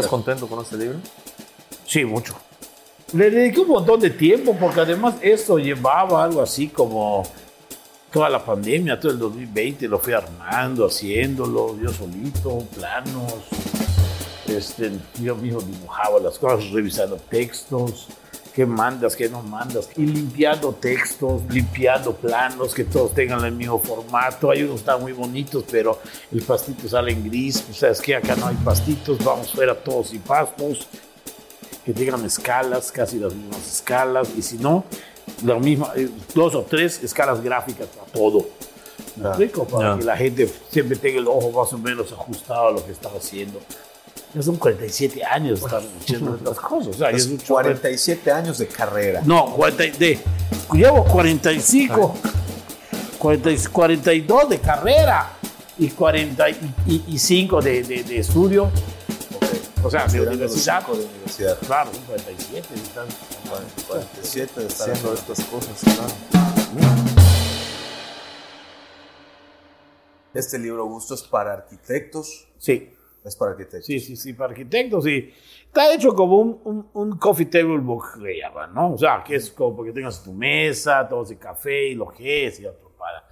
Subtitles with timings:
[0.00, 0.98] ¿Estás contento con este libro?
[1.86, 2.34] Sí, mucho.
[3.12, 7.22] Le dediqué un montón de tiempo porque además esto llevaba algo así como
[8.10, 13.34] toda la pandemia, todo el 2020 lo fui armando, haciéndolo, yo solito, planos.
[14.48, 18.08] Este, yo mismo dibujaba las cosas, revisando textos,
[18.54, 23.80] qué mandas, qué no mandas, y limpiando textos, limpiando planos, que todos tengan el mismo
[23.80, 24.50] formato.
[24.50, 25.98] Hay unos que están muy bonitos, pero
[26.30, 27.62] el pastito sale en gris.
[27.62, 28.14] Pues, ¿Sabes qué?
[28.14, 30.86] Acá no hay pastitos, vamos fuera todos y pastos
[31.84, 34.84] que tengan escalas, casi las mismas escalas, y si no,
[35.44, 38.46] la misma, eh, dos o tres escalas gráficas para todo.
[39.16, 39.64] ¿Me explico?
[39.64, 42.92] Para que la gente siempre tenga el ojo más o menos ajustado a lo que
[42.92, 43.60] estaba haciendo.
[44.34, 46.88] Ya son 47 años de estar haciendo estas cosas.
[46.88, 47.62] O sea, es un chorro.
[47.64, 49.22] 47 años de carrera.
[49.24, 50.20] No, 40 y- de,
[50.72, 52.14] llevo 45,
[53.18, 55.30] 40 y- 42 de carrera
[55.78, 58.70] y 45 de, de, de estudio.
[59.82, 60.86] O sea, de universidad.
[60.86, 61.58] de universidad.
[61.58, 62.68] Claro, son 47.
[62.74, 63.06] están-
[63.86, 66.14] 47 de estar Haciendo estas cosas, claro.
[70.32, 72.46] Este libro, Augusto, es para arquitectos.
[72.58, 72.90] Sí,
[73.24, 73.86] Es para arquitectos.
[73.86, 75.04] sí, sí, sí, para arquitectos.
[75.04, 75.32] Sí.
[75.66, 78.92] Está hecho como un, un, un coffee table book, que llaman, ¿no?
[78.92, 82.46] O sea, que es como porque tengas tu mesa, tomas el café y lo que
[82.46, 83.24] es y otro para.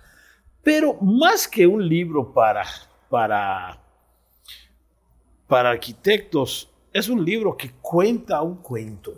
[0.63, 2.65] Pero más que un libro para,
[3.11, 3.79] para,
[5.47, 9.13] para arquitectos, es un libro que cuenta un cuento.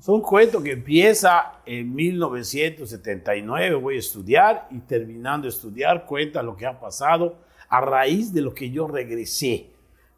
[0.00, 6.42] Es un cuento que empieza en 1979, voy a estudiar y terminando de estudiar cuenta
[6.42, 7.36] lo que ha pasado
[7.68, 9.71] a raíz de lo que yo regresé.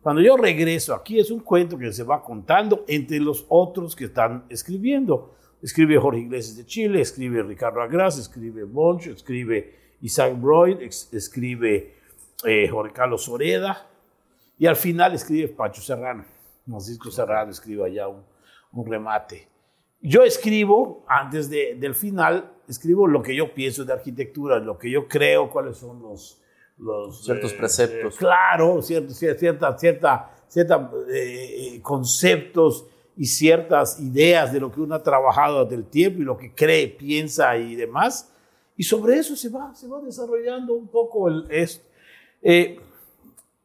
[0.05, 4.05] Cuando yo regreso aquí es un cuento que se va contando entre los otros que
[4.05, 5.35] están escribiendo.
[5.63, 11.95] Escribe Jorge Iglesias de Chile, escribe Ricardo Agras, escribe Boncho, escribe Isaac Broyd, escribe
[12.45, 13.89] eh, Jorge Carlos Soreda
[14.59, 16.27] y al final escribe Pacho Serrano.
[16.67, 18.23] Francisco Serrano escribe allá un,
[18.73, 19.49] un remate.
[20.03, 24.91] Yo escribo, antes de- del final, escribo lo que yo pienso de arquitectura, lo que
[24.91, 26.43] yo creo, cuáles son los...
[26.79, 28.17] los Ciertos preceptos.
[28.17, 32.87] claro, ciertos, cierta, cierta, cierta, eh, conceptos
[33.17, 36.89] y ciertas ideas de lo que uno ha trabajado del tiempo y lo que cree,
[36.89, 38.31] piensa y demás.
[38.77, 41.47] Y sobre eso se va, se va desarrollando un poco el...
[41.51, 41.81] es-
[42.43, 42.79] eh,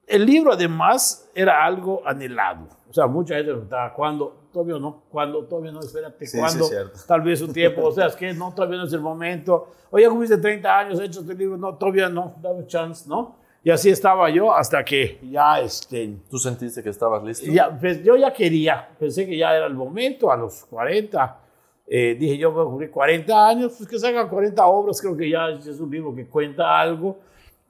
[0.09, 2.67] el libro además era algo anhelado.
[2.89, 4.47] O sea, mucha gente preguntaba, ¿cuándo?
[4.51, 5.45] Todavía no, ¿cuándo?
[5.45, 6.63] Todavía no, espérate, Sí, sí, ¿cuándo?
[6.63, 6.99] es cierto.
[7.07, 9.67] Tal vez un tiempo, o sea, es que no, todavía no es el momento.
[9.91, 13.37] Oye, cumpliste 30 años, hecho este libro, no, todavía no, dame chance, ¿no?
[13.63, 17.45] Y así estaba yo hasta que ya, este, ¿Tú sentiste que estabas listo?
[17.51, 21.37] ya, pues, yo ya quería, pensé que ya era el momento, a los 40,
[21.85, 25.29] eh, dije yo voy a cumplir 40 años, pues que salgan 40 obras, creo que
[25.29, 27.19] ya es un libro que cuenta algo.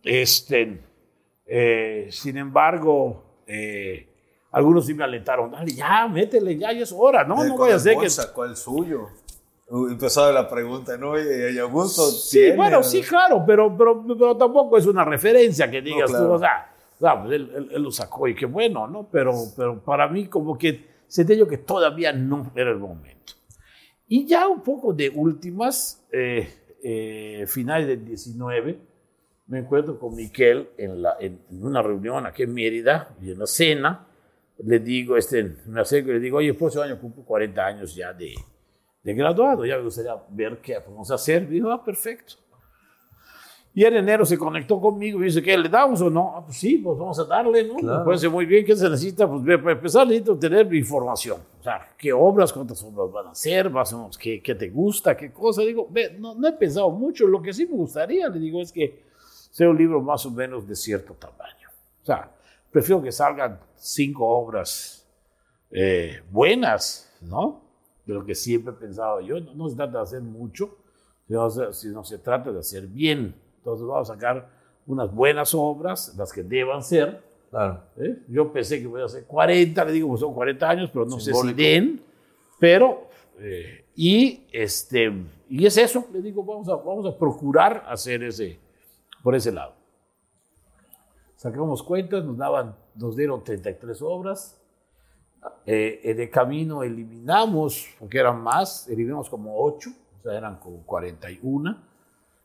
[0.04, 0.80] Este,
[1.50, 4.08] eh, sin embargo, eh,
[4.52, 7.76] algunos sí me alentaron, dale, ya, métele, ya, ya es hora, no, no voy a
[7.76, 8.10] hacer que...
[8.10, 9.08] Sacó el suyo.
[9.72, 11.16] Uh, Empezó la pregunta, ¿no?
[11.20, 12.04] Y, y Augusto.
[12.10, 16.26] Sí, tiene- bueno, sí, claro, pero, pero, pero tampoco es una referencia que digas claro.
[16.28, 19.08] tú, o sea, o sea, pues él, él- él lo sacó y qué bueno, ¿no?
[19.12, 23.34] Pero, pero para mí como que sentí yo que todavía no era el momento.
[24.08, 26.52] Y ya un poco de últimas, eh,
[26.84, 28.80] eh, finales del 19,
[29.50, 33.40] me encuentro con Miquel en, la, en, en una reunión aquí en Mérida, y en
[33.40, 34.07] la cena,
[34.63, 37.96] le digo, este, me acerco y le digo, oye, el próximo año cumplo 40 años
[37.96, 38.34] ya de,
[39.04, 41.48] de graduado, ya me gustaría ver qué a hacer.
[41.50, 42.36] Dijo, ah, perfecto.
[43.74, 46.34] Y en enero se conectó conmigo y dice, ¿qué le damos o no?
[46.36, 47.75] Ah, pues sí, pues vamos a darle, ¿no?
[47.75, 48.00] Claro.
[48.00, 49.28] Me parece muy bien, ¿qué se necesita?
[49.28, 51.40] Pues para empezar necesito tener información.
[51.60, 53.69] O sea, ¿qué obras, cuántas obras van a hacer?
[53.69, 55.16] Más o menos, ¿qué, qué te gusta?
[55.16, 55.62] ¿Qué cosa?
[55.62, 57.25] Digo, ve, no, no he pensado mucho.
[57.28, 59.09] Lo que sí me gustaría, le digo, es que
[59.50, 61.69] sea un libro más o menos de cierto tamaño.
[62.01, 62.31] O sea,
[62.72, 65.07] prefiero que salgan cinco obras
[65.72, 67.62] eh, buenas, ¿no?
[68.06, 69.40] De lo que siempre he pensado yo.
[69.40, 70.78] No, no se trata de hacer mucho,
[71.28, 73.36] sino, sino se trata de hacer bien.
[73.57, 74.50] Entonces vamos a sacar
[74.88, 77.22] unas buenas obras, las que deban ser.
[77.50, 77.84] Claro.
[77.98, 78.18] ¿eh?
[78.28, 81.19] Yo pensé que voy a hacer 40, le digo, pues son 40 años, pero no
[81.19, 81.57] sé Simbólico.
[81.57, 82.01] si den.
[82.60, 83.07] Pero,
[83.40, 85.12] eh, y, este,
[85.50, 88.60] y es eso, le digo, vamos a, vamos a procurar hacer ese,
[89.24, 89.74] por ese lado.
[91.36, 94.60] Sacamos cuentas, nos daban, nos dieron 33 obras.
[95.66, 101.81] Eh, el camino eliminamos, porque eran más, eliminamos como 8, o sea, eran como 41.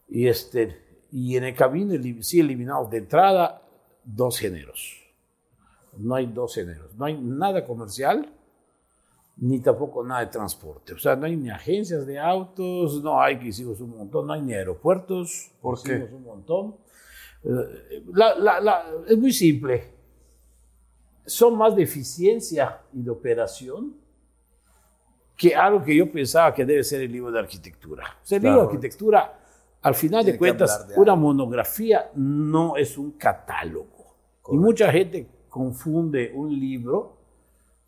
[0.09, 3.63] Y, este, y en el camino sí eliminamos de entrada
[4.05, 5.01] dos géneros.
[5.97, 6.95] No hay dos géneros.
[6.95, 8.33] No hay nada comercial,
[9.37, 10.95] ni tampoco nada de transporte.
[10.95, 14.33] O sea, no hay ni agencias de autos, no hay que hicimos un montón, no
[14.33, 15.93] hay ni aeropuertos, ¿Por qué?
[15.95, 16.77] hicimos un montón.
[17.43, 19.93] Eh, la- la- la- es muy simple.
[21.27, 23.97] Son más de eficiencia y de operación
[25.37, 28.05] que algo que yo pensaba que debe ser el libro de arquitectura.
[28.23, 29.41] O sea, el libro de arquitectura,
[29.83, 34.15] al final Tiene de cuentas, de una monografía no es un catálogo.
[34.51, 37.17] Y mucha gente confunde un libro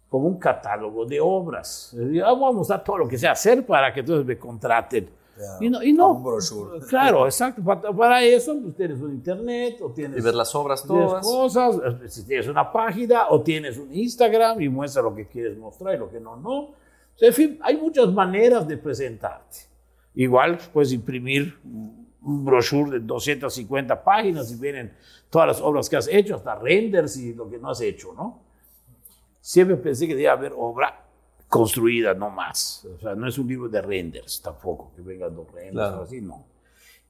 [0.09, 1.91] como un catálogo de obras.
[1.93, 5.11] Decir, ah, vamos a mostrar todo lo que sé hacer para que entonces me contraten.
[5.37, 6.13] Ya, y no, y no.
[6.13, 6.81] un brochure.
[6.89, 7.63] Claro, exacto.
[7.63, 11.27] Para, para eso pues, tienes un internet o tienes Y ver las obras tienes todas.
[11.27, 15.59] cosas, eh, si tienes una página o tienes un Instagram y muestra lo que quieres
[15.59, 16.59] mostrar y lo que no, no.
[16.61, 16.75] O
[17.19, 19.59] sea, en fin, hay muchas maneras de presentarte.
[20.15, 24.93] Igual puedes imprimir un brochure de 250 páginas y vienen
[25.29, 28.46] todas las obras que has hecho, hasta renders y lo que no has hecho, ¿no?
[29.47, 31.07] Siempre pensé que debía haber obra
[31.49, 32.85] construida, no más.
[32.85, 36.01] O sea, no es un libro de renders tampoco, que vengan dos renders Claro.
[36.01, 36.45] o así, no.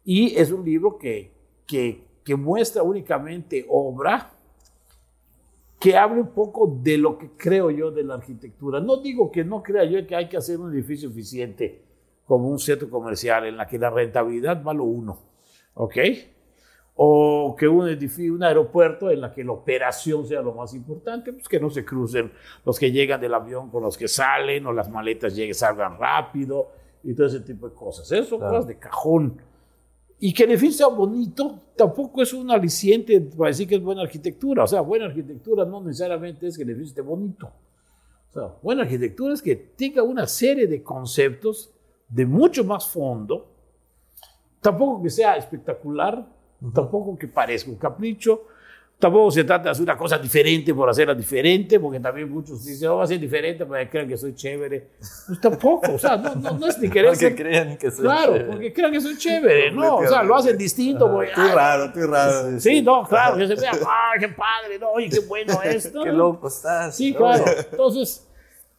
[0.04, 1.32] Y es un libro que,
[1.66, 4.30] que, que muestra únicamente obra
[5.80, 8.80] que hable un poco de lo que creo yo de la arquitectura.
[8.80, 11.86] No digo que no crea yo que hay que hacer un edificio eficiente
[12.26, 15.18] como un centro comercial en la que la rentabilidad va lo uno,
[15.72, 15.96] ¿ok?
[16.98, 21.30] O que un edificio, un aeropuerto en la que la operación sea lo más importante,
[21.32, 22.32] pues que no se crucen
[22.64, 26.68] los que llegan del avión con los que salen o las maletas lleguen, salgan rápido
[27.04, 28.10] y todo ese tipo de cosas.
[28.10, 28.54] Eso son Claro.
[28.54, 29.36] cosas de cajón.
[30.18, 34.00] Y que el edificio sea bonito tampoco es un aliciente para decir que es buena
[34.00, 34.64] arquitectura.
[34.64, 37.52] O sea, buena arquitectura no necesariamente es que el edificio esté bonito.
[38.30, 41.70] O sea, buena arquitectura es que tenga una serie de conceptos
[42.08, 43.52] de mucho más fondo.
[44.62, 46.26] Tampoco que sea espectacular,
[46.72, 48.44] tampoco que parezca un capricho.
[48.98, 52.88] Tampoco se trata de hacer una cosa diferente por hacerla diferente, porque también muchos dicen,
[52.88, 54.88] oh, va a ser diferente para que crean que soy chévere.
[55.26, 57.90] Pues tampoco, o sea, no, no, no es ni querer Para que ser crean que
[57.90, 58.44] soy Claro, chévere.
[58.52, 59.96] porque crean que soy chévere, ¿no?
[59.96, 61.12] O sea, lo hacen distinto.
[61.12, 62.58] porque, Tú "Ay, raro, tú raro.
[62.58, 64.78] Sí, no, claro, que se vea, ¡ay, qué padre!
[64.80, 66.02] No, oye, qué bueno esto.
[66.02, 66.16] Qué ¿no?
[66.16, 66.96] loco estás.
[66.96, 67.18] Sí, ¿no?
[67.18, 67.44] claro.
[67.70, 68.26] Entonces,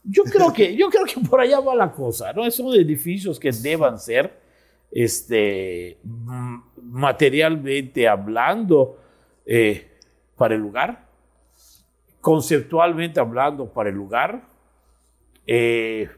[0.03, 2.49] yo creo que, yo creo que por allá va la cosa, ¿no?
[2.49, 4.33] Son edificios que deban ser,
[4.91, 6.55] este, mm,
[6.89, 8.97] materialmente hablando,
[9.45, 9.91] eh,
[10.35, 11.07] para el lugar,
[12.21, 14.43] conceptualmente hablando para el lugar,
[15.45, 16.09] eh,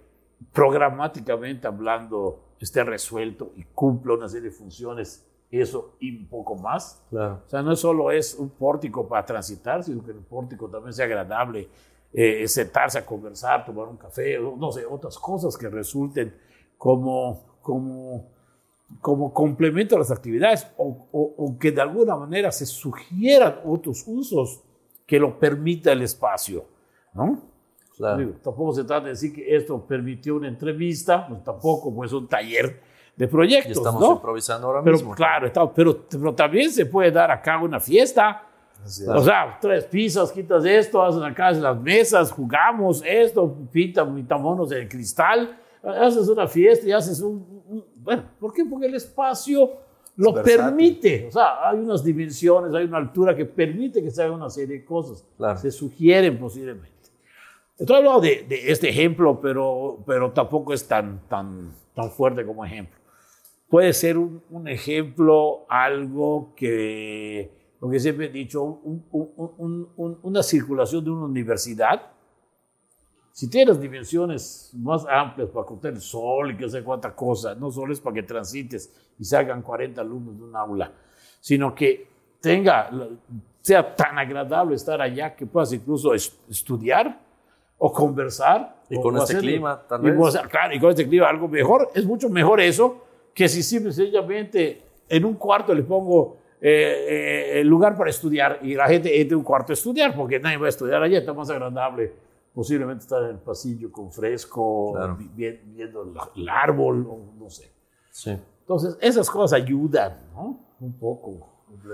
[0.51, 7.03] programáticamente hablando esté resuelto y cumpla una serie de funciones, eso y un poco más.
[7.09, 7.41] Claro.
[7.45, 11.05] O sea, no solo es un pórtico para transitar, sino que el pórtico también sea
[11.05, 11.69] agradable,
[12.11, 16.35] eh, sentarse a conversar, tomar un café, o no sé, otras cosas que resulten
[16.77, 18.31] como, como,
[19.01, 24.03] como complemento a las actividades o, o- o que de alguna manera se sugieran otros
[24.07, 24.61] usos
[25.05, 26.65] que lo permita el espacio,
[27.13, 27.39] ¿no?
[27.95, 28.17] Claro.
[28.17, 32.27] Digo, tampoco se trata de decir que esto permitió una entrevista, pues tampoco pues un
[32.27, 32.81] taller
[33.15, 34.11] de Y proyectos, estamos ¿no?
[34.13, 35.13] improvisando ahora Pero mismo.
[35.13, 38.43] claro, está- pero, pero también se puede dar acá una fiesta.
[39.13, 44.87] O sea, tres pisos, quitas esto, haces acá las mesas, jugamos esto, pinta, pintamos el
[44.87, 48.63] cristal, haces una fiesta y haces un, un- Bueno, ¿por qué?
[48.65, 49.71] Porque el espacio
[50.15, 50.57] lo versátil.
[50.65, 51.27] permite.
[51.27, 54.79] O sea, hay unas dimensiones, hay una altura que permite que se haga una serie
[54.79, 55.25] de cosas.
[55.37, 55.57] Claro.
[55.59, 56.89] Se sugieren posiblemente.
[57.77, 62.65] Estoy hablando de, de este ejemplo, pero, pero tampoco es tan, tan, tan fuerte como
[62.65, 62.97] ejemplo.
[63.69, 69.89] Puede ser un, un ejemplo, algo que, lo que siempre he dicho, un- un- un-
[69.95, 72.01] un- una circulación de una universidad.
[73.39, 77.55] Si tiene las dimensiones más amplias para contener el sol y que sé cuánta cosa,
[77.55, 80.91] no solo es para que transites y salgan 40 alumnos de un aula,
[81.39, 82.05] sino que
[82.41, 82.89] tenga,
[83.61, 87.17] sea tan agradable estar allá que puedas incluso es- estudiar
[87.77, 88.75] o conversar.
[88.89, 90.37] Y con este hacerle- clima, tal vez.
[90.49, 91.91] claro, y con este clima algo mejor.
[91.95, 97.05] Es mucho mejor eso que si simple y sencillamente en un cuarto le pongo eh,
[97.07, 100.57] eh, el lugar para estudiar y la gente entre un cuarto a estudiar, porque nadie
[100.57, 105.15] va a estudiar allá, está más agradable posiblemente estar en el pasillo con fresco, Claro.
[105.17, 107.71] vi- vi- viendo el, el árbol, o no sé.
[108.11, 108.37] Sí.
[108.61, 110.59] Entonces, esas cosas ayudan, ¿no?
[110.79, 111.47] un poco.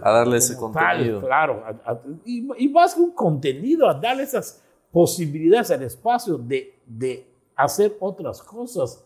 [0.03, 1.19] A darle ese tal, contenido.
[1.21, 6.37] claro, a- a- y, y más que un contenido, a darle esas posibilidades al espacio
[6.37, 9.03] de, de hacer otras cosas.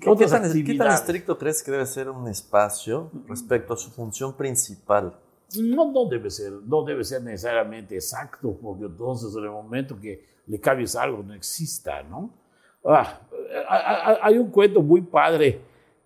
[0.00, 4.32] ¿Qué, tan, qué tan estricto crees que debe ser un espacio respecto a su función
[4.34, 5.14] principal?
[5.58, 10.24] No, no debe ser, no debe ser necesariamente exacto, porque entonces en el momento que
[10.46, 12.30] le cambies algo no exista, ¿no?
[12.84, 13.20] Ah,
[14.22, 15.60] hay un cuento muy padre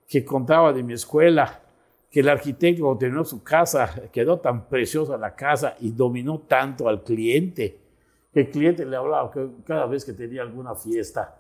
[0.07, 1.61] que contaba de mi escuela,
[2.11, 6.89] que el arquitecto cuando terminó su casa, quedó tan preciosa la casa y dominó tanto
[6.89, 7.79] al cliente,
[8.33, 9.31] que el cliente le hablaba
[9.67, 11.38] cada vez que tenía alguna fiesta.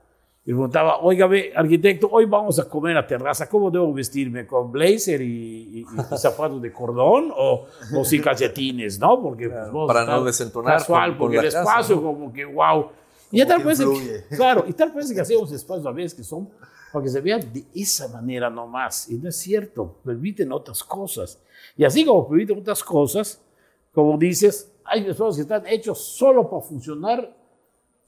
[0.48, 4.46] Y preguntaba, oígame, arquitecto, hoy vamos a comer a terraza, ¿cómo debo vestirme?
[4.46, 5.84] ¿Con blazer y, y- y
[6.16, 9.20] zapatos de cordón o, o sin calcetines, no?
[9.20, 12.02] Porque pues, vos para no desentonar Casual, con- con porque la el casa, espacio ¿no?
[12.02, 12.86] como que, wow.
[13.30, 16.24] Y ya tal parece que, claro, y tal parece que hacemos espacios a veces que
[16.24, 16.48] son
[16.94, 19.10] para que se vean de esa manera nomás.
[19.10, 21.38] Y no es cierto, permiten otras cosas.
[21.76, 23.38] Y así como permiten otras cosas,
[23.92, 27.36] como dices, hay espacios que están hechos solo para funcionar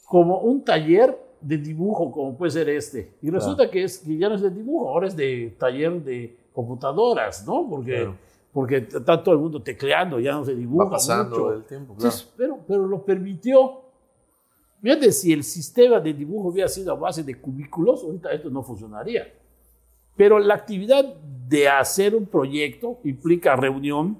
[0.06, 3.14] como un taller de dibujo, como puede ser este.
[3.22, 6.36] Y resulta que, es, que ya no es de dibujo, ahora es de taller de
[6.52, 7.66] computadoras, ¿no?
[7.68, 8.16] Porque, Claro.
[8.52, 11.52] porque está todo el mundo tecleando, ya no se dibuja Va pasando mucho.
[11.54, 12.08] el tiempo, claro.
[12.08, 13.82] Entonces, pero, pero lo permitió.
[14.82, 18.62] Fíjate, si el sistema de dibujo hubiera sido a base de cubículos, ahorita esto no
[18.62, 19.32] funcionaría.
[20.16, 21.04] Pero la actividad
[21.48, 24.18] de hacer un proyecto implica reunión,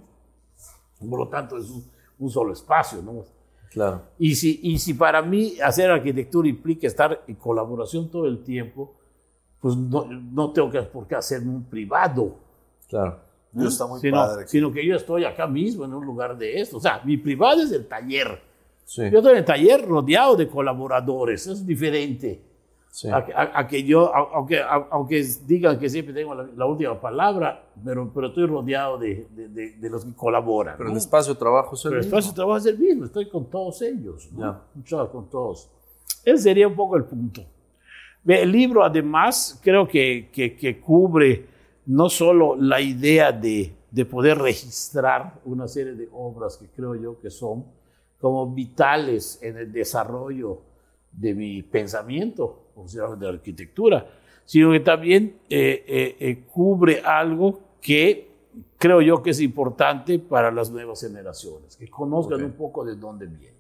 [1.09, 1.85] por lo tanto es un,
[2.19, 3.25] un solo espacio, ¿no?
[3.71, 4.03] Claro.
[4.19, 8.95] Y si, y si para mí hacer arquitectura implica estar en colaboración todo el tiempo,
[9.61, 12.37] pues no, no tengo que, por qué hacerme un privado,
[12.89, 13.21] Claro.
[13.57, 14.47] Eso está muy sino, padre.
[14.49, 16.77] sino que yo estoy acá mismo en un lugar de esto.
[16.77, 18.41] O sea, mi privado es el taller.
[18.85, 19.03] Sí.
[19.11, 22.41] Yo estoy en el taller rodeado de colaboradores, es diferente.
[22.91, 23.09] Sí.
[23.09, 26.67] A, que- a- a que yo, a- aunque, aunque digan que siempre tengo la, la
[26.67, 30.75] última palabra, pero, pero estoy rodeado de, de- de- de los que colaboran.
[30.77, 30.93] Pero ¿no?
[30.93, 32.19] el espacio de trabajo es el Pero el mismo.
[32.19, 34.29] espacio de trabajo es el mismo, estoy con todos ellos.
[34.33, 34.61] ¿no?
[34.75, 35.71] Mucho con todos.
[36.25, 37.43] Ese sería un poco el punto.
[38.27, 41.47] El libro, además, creo que, que, que cubre
[41.87, 47.19] no solo la idea de, de poder registrar una serie de obras que creo yo
[47.19, 47.65] que son
[48.21, 50.61] como vitales en el desarrollo
[51.11, 52.70] de mi pensamiento,
[53.19, 54.07] de arquitectura,
[54.45, 58.29] sino que también eh, eh, eh, cubre algo que
[58.79, 62.47] creo yo que es importante para las nuevas generaciones, que conozcan Ok.
[62.47, 63.57] un poco de dónde viene.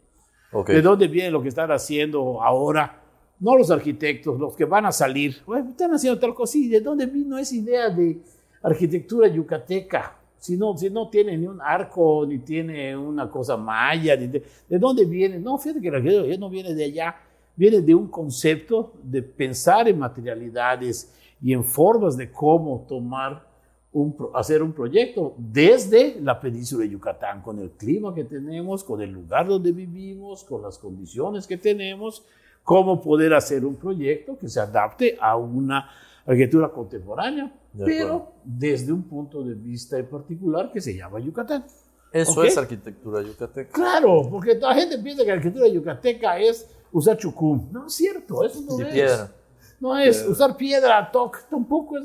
[0.53, 0.71] Ok.
[0.71, 3.03] ¿De dónde viene lo que están haciendo ahora?
[3.39, 5.37] No los arquitectos, los que van a salir.
[5.47, 6.53] Bueno, están haciendo tal cosa.
[6.53, 8.19] Sí, ¿de dónde vino esa idea de
[8.63, 10.17] arquitectura yucateca?
[10.37, 14.17] Si no, si no tiene ni un arco, ni tiene una cosa maya.
[14.17, 15.39] ni de, ¿de dónde viene?
[15.39, 17.15] No, fíjate que la arquitectura no viene de allá.
[17.61, 21.13] Viene de un concepto de pensar en materialidades
[21.43, 23.47] y en formas de cómo tomar
[23.93, 29.03] un hacer un proyecto desde la península de Yucatán, con el clima que tenemos, con
[29.03, 32.25] el lugar donde vivimos, con las condiciones que tenemos,
[32.65, 35.91] cómo poder hacer un proyecto que se adapte a una
[36.25, 41.67] arquitectura contemporánea, De pero desde un punto de vista en particular que se llama Yucatán.
[42.11, 42.47] Eso Ok.
[42.47, 43.71] es arquitectura yucateca.
[43.71, 47.69] Claro, porque la gente piensa que la arquitectura yucateca es usar chucum.
[47.73, 48.89] No es cierto, eso no Y es.
[48.93, 49.33] piedra.
[49.81, 52.05] No es usar piedra, toc, tampoco es.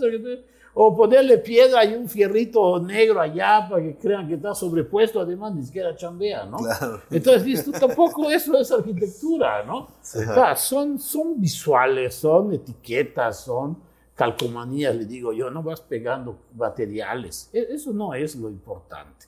[0.78, 5.56] O ponerle piedra y un fierrito negro allá para que crean que está sobrepuesto, además
[5.56, 6.58] ni siquiera chambea, ¿no?
[6.58, 7.02] Claro.
[7.10, 9.78] Entonces, dices tú, tampoco eso es arquitectura, ¿no?
[9.80, 13.78] O sea, son, son visuales, son etiquetas, son
[14.16, 17.50] calcomanías, le digo yo, no vas pegando materiales.
[17.54, 19.28] E- Eso no es lo importante.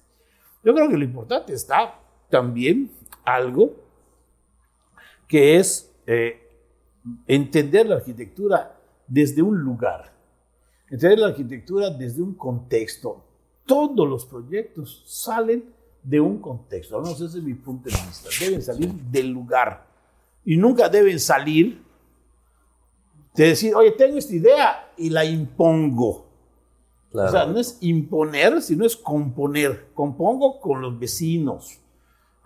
[0.64, 1.96] Yo creo que lo importante está
[2.30, 2.92] también
[3.24, 3.72] algo
[5.28, 6.42] que es eh,
[7.28, 10.14] entender la arquitectura desde un lugar,
[10.90, 13.24] entender la arquitectura desde un contexto.
[13.66, 15.66] Todos los proyectos salen
[16.02, 18.30] de un contexto, menos ese es mi punto de vista.
[18.40, 19.88] Deben salir del lugar
[20.46, 21.84] y nunca deben salir
[23.36, 26.26] de decir, oye, tengo esta idea y la impongo.
[27.12, 27.28] Claro.
[27.28, 29.90] O sea, no es imponer, sino es componer.
[29.94, 31.80] Compongo con los vecinos.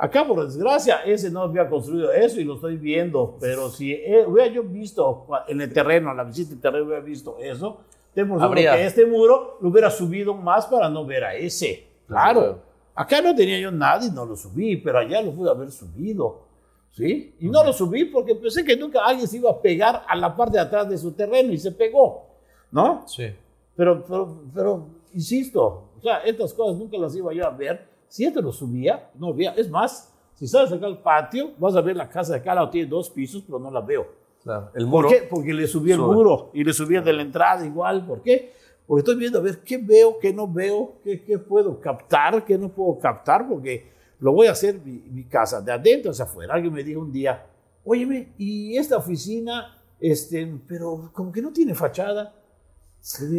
[0.03, 3.38] Acá, por desgracia, ese no había construido eso y lo estoy viendo.
[3.39, 7.03] Pero si eh, hubiera yo visto en el terreno, en la visita del terreno, hubiera
[7.03, 7.81] visto eso,
[8.12, 8.74] ten por seguro Habría.
[8.74, 11.86] que este muro lo hubiera subido más para no ver a ese.
[12.08, 12.63] Claro.
[12.96, 16.48] Acá no tenía yo nada y no lo subí, pero allá lo pude haber subido.
[16.89, 17.36] ¿Sí?
[17.39, 20.36] Y no lo subí porque pensé que nunca alguien se iba a pegar a la
[20.36, 22.25] parte de atrás de su terreno y se pegó.
[22.72, 23.03] ¿No?
[23.08, 23.27] Sí.
[23.75, 27.91] Pero, pero, pero, insisto, o sea, estas cosas nunca las iba yo a ver.
[28.12, 29.53] Si esto lo subía, no había.
[29.53, 32.70] Es más, si sales acá al patio, vas a ver la casa de acá, la
[32.70, 34.06] tiene dos pisos, pero no la veo.
[34.44, 34.70] Claro.
[34.75, 35.10] El ¿Por muro.
[35.10, 35.27] qué?
[35.30, 38.06] Porque le subí el muro y le subí el de la entrada igual.
[38.06, 38.51] ¿Por qué?
[38.86, 42.58] porque estoy viendo a ver qué veo, qué no veo, qué, qué puedo captar, qué
[42.58, 43.89] no puedo captar, porque
[44.20, 46.56] lo voy a hacer mi, mi casa, de adentro hacia afuera.
[46.56, 47.46] Alguien me dijo un día,
[47.86, 52.36] óyeme, ¿y esta oficina, este, pero como que no tiene fachada?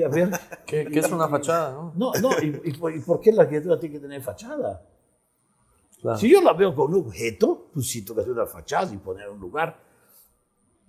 [0.04, 0.30] A ver,
[0.66, 1.72] ¿Qué, qué es una fachada?
[1.72, 1.92] ¿no?
[1.94, 4.82] no, no, ¿y, y por- y por qué la arquitectura tiene que tener fachada?
[6.00, 6.18] Claro.
[6.18, 8.96] Si yo la veo con un objeto, pues sí tengo que hacer una fachada y
[8.96, 9.78] poner un lugar.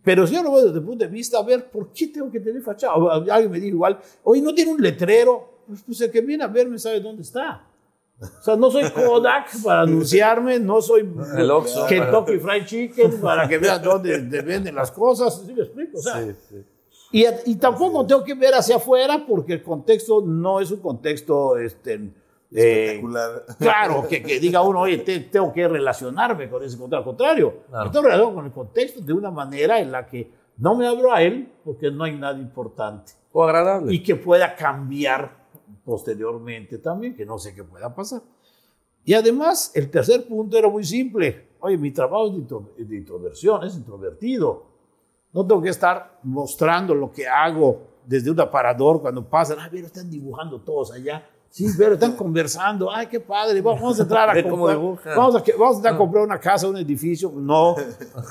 [0.04, 2.32] Pero si yo lo veo desde el punto de vista, a ver, ¿por qué tengo
[2.32, 2.96] que tener fachada?
[2.96, 5.62] O alguien me dijo igual, oye, ¿no tiene un letrero?
[5.68, 7.68] Pues, pues el que viene a verme sabe dónde está.
[8.20, 11.02] O sea, no soy Kodak para anunciarme, no soy
[11.38, 11.86] El Oxxo.
[11.88, 15.42] Kentucky Fried Chicken para que vean dónde venden las cosas.
[15.46, 16.00] ¿Sí me explico?
[16.00, 16.22] O sea,
[17.14, 21.58] y, y tampoco tengo que ver hacia afuera porque el contexto no es un contexto
[21.58, 22.12] este, eh,
[22.52, 23.46] Espectacular.
[23.60, 26.98] Claro, que, que diga uno, oye, te- tengo que relacionarme con ese contexto.
[26.98, 27.92] Al contrario, Claro.
[27.92, 31.22] que relacionar con el contexto de una manera en la que no me abro a
[31.24, 33.94] él porque no hay nada importante O agradable.
[33.94, 35.44] y que pueda cambiar
[35.86, 38.22] posteriormente también, que no sé qué pueda pasar.
[39.06, 41.50] Y además, el tercer punto era muy simple.
[41.60, 44.73] Oye, mi trabajo es de, intro- de introversión, es introvertido.
[45.34, 49.58] No tengo que estar mostrando lo que hago desde un aparador cuando pasan.
[49.60, 51.26] Ay, pero están dibujando todos allá.
[51.50, 52.92] Sí, pero están conversando.
[52.92, 53.62] Ay, qué padre.
[53.62, 54.76] Vamos a entrar a comprar.
[54.78, 57.32] Vamos a, vamos a a comprar una casa, un edificio.
[57.36, 57.76] No,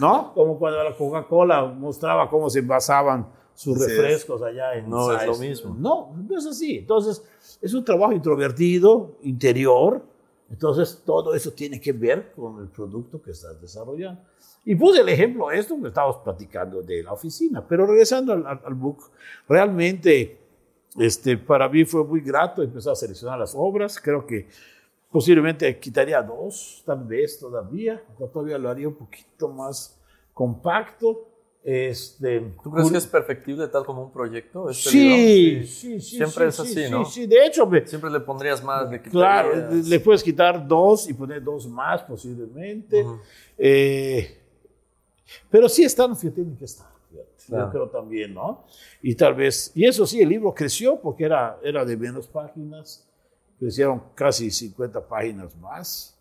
[0.00, 0.32] no.
[0.34, 3.86] Como cuando la Coca-Cola mostraba cómo se envasaban sus es.
[3.88, 5.26] refrescos allá en No, es Sais.
[5.28, 5.74] lo mismo.
[5.78, 6.78] No, no es así.
[6.78, 7.22] Entonces,
[7.60, 10.02] es un trabajo introvertido, interior.
[10.52, 14.20] Entonces, todo eso tiene que ver con el producto que estás desarrollando.
[14.66, 17.66] Y puse el ejemplo esto que estábamos platicando de la oficina.
[17.66, 18.98] Pero regresando al, al- book,
[19.48, 20.38] realmente
[20.98, 23.98] este, para mí fue muy grato empezar a seleccionar las obras.
[23.98, 24.46] Creo que
[25.10, 28.02] posiblemente quitaría dos, tal vez todavía.
[28.18, 29.98] Todavía lo haría un poquito más
[30.34, 31.28] compacto.
[31.64, 34.68] Este, ¿Tú crees que es perfectible tal como un proyecto?
[34.68, 36.16] este Sí, sí, sí.
[36.16, 37.04] Siempre sí, es sí, así, sí, ¿no?
[37.04, 41.14] Sí, de hecho, me- Siempre le pondrías más, le claro, le puedes quitar dos y
[41.14, 43.06] poner dos más posiblemente.
[43.56, 44.38] Eh,
[45.48, 46.88] pero sí están los que tienen que estar.
[47.08, 47.28] fíjate.
[47.46, 47.64] Claro.
[47.66, 48.64] Yo creo también, ¿no?
[49.00, 53.06] Y tal vez, y eso sí, el libro creció porque era, era de menos páginas,
[53.58, 56.18] crecieron casi 50 páginas más.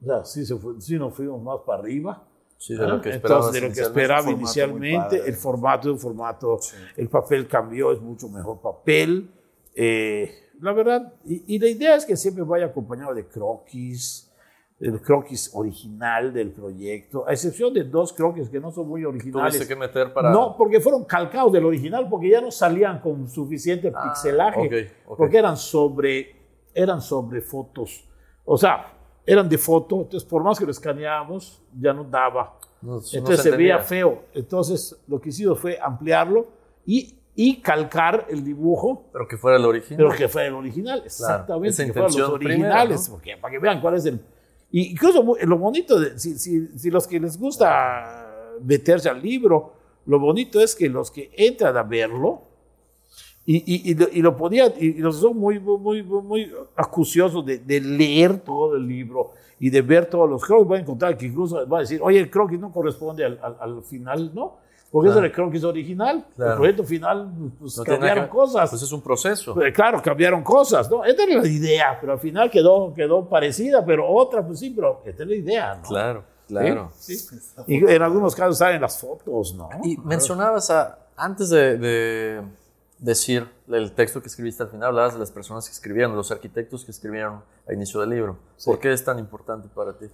[0.00, 2.26] O sea, sí, se fue, sí nos fuimos más para arriba.
[2.64, 5.92] Sí, de lo que Ah, Entonces, de lo que esperaba formato inicialmente, el formato es
[5.94, 6.60] un formato,
[6.96, 9.28] el papel cambió, es mucho mejor papel.
[9.74, 14.32] Eh, la verdad, y, y la idea es que siempre vaya acompañado de croquis,
[14.78, 19.54] el croquis original del proyecto, a excepción de dos croquis que no son muy originales.
[19.54, 20.30] Tuviste que meter para...
[20.30, 24.90] No, porque fueron calcados del original, porque ya no salían con suficiente Ah, pixelaje, ok,
[25.10, 25.16] ok.
[25.18, 26.36] porque eran sobre,
[26.74, 28.04] eran sobre fotos.
[28.44, 28.86] O sea,
[29.24, 32.58] eran de foto, entonces por más que lo escaneábamos, ya no daba.
[32.80, 34.24] No, no entonces se, veía feo.
[34.34, 36.48] Entonces lo que hicimos fue ampliarlo
[36.84, 39.96] y, y calcar el dibujo, Pero que fuera el original.
[39.96, 43.14] pero que fuera el original, exactamente, esa que fueran los originales, ¿no?
[43.14, 44.20] porque, para que vean cuál es el...
[44.70, 48.32] Y incluso lo bonito, de, si, si, si los que les gusta
[48.62, 49.74] meterse al libro,
[50.06, 52.42] lo bonito es que los que entran a verlo,
[53.44, 57.58] y, y, y lo, y lo podía, y los son muy, muy, muy, acuciosos de,
[57.58, 61.26] de leer todo el libro y de ver todos los croquis, van a encontrar que
[61.26, 64.58] incluso va a decir, oye, el croquis no corresponde al, al, al final, ¿no?
[64.90, 65.18] Porque eso Claro.
[65.20, 66.56] era el croquis original, el Claro.
[66.58, 68.68] proyecto final, pues No cambiaron que- cosas.
[68.70, 69.54] Pues es un proceso.
[69.54, 71.02] Pues, claro, cambiaron cosas, ¿no?
[71.04, 75.00] Esta era la idea, pero al final quedó, quedó parecida, pero otra, pues sí, pero
[75.06, 75.88] esta es la idea, ¿no?
[75.88, 76.90] Claro, claro.
[76.94, 77.36] Sí, sí.
[77.68, 79.70] Y en algunos casos salen las fotos, ¿no?
[79.82, 82.42] Y mencionabas, a- antes de, de
[83.02, 86.84] decir el texto que escribiste al final, hablabas de las personas que escribieron, los arquitectos
[86.84, 88.38] que escribieron al inicio del libro.
[88.64, 90.06] ¿Por qué es tan importante para ti?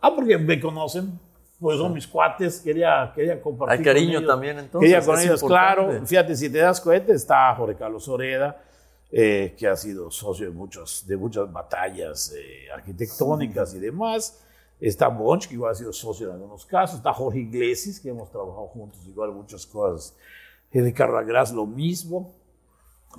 [0.00, 1.18] Ah, porque me conocen,
[1.58, 3.78] pues son mis cuates, quería, quería compartir.
[3.78, 4.26] Hay cariño con ellos.
[4.28, 5.82] también, entonces, Quería con ellos, importante.
[5.82, 6.06] claro.
[6.06, 8.62] Fíjate, si te das cuenta, está Jorge Carlos Oreda,
[9.10, 14.42] eh, que ha sido socio de, muchos, de muchas batallas eh, arquitectónicas y demás.
[14.78, 16.98] Está Bonch, que igual ha sido socio en algunos casos.
[16.98, 20.14] Está Jorge Iglesias, que hemos trabajado juntos igual muchas cosas.
[20.80, 22.34] Ricardo Agras, lo mismo.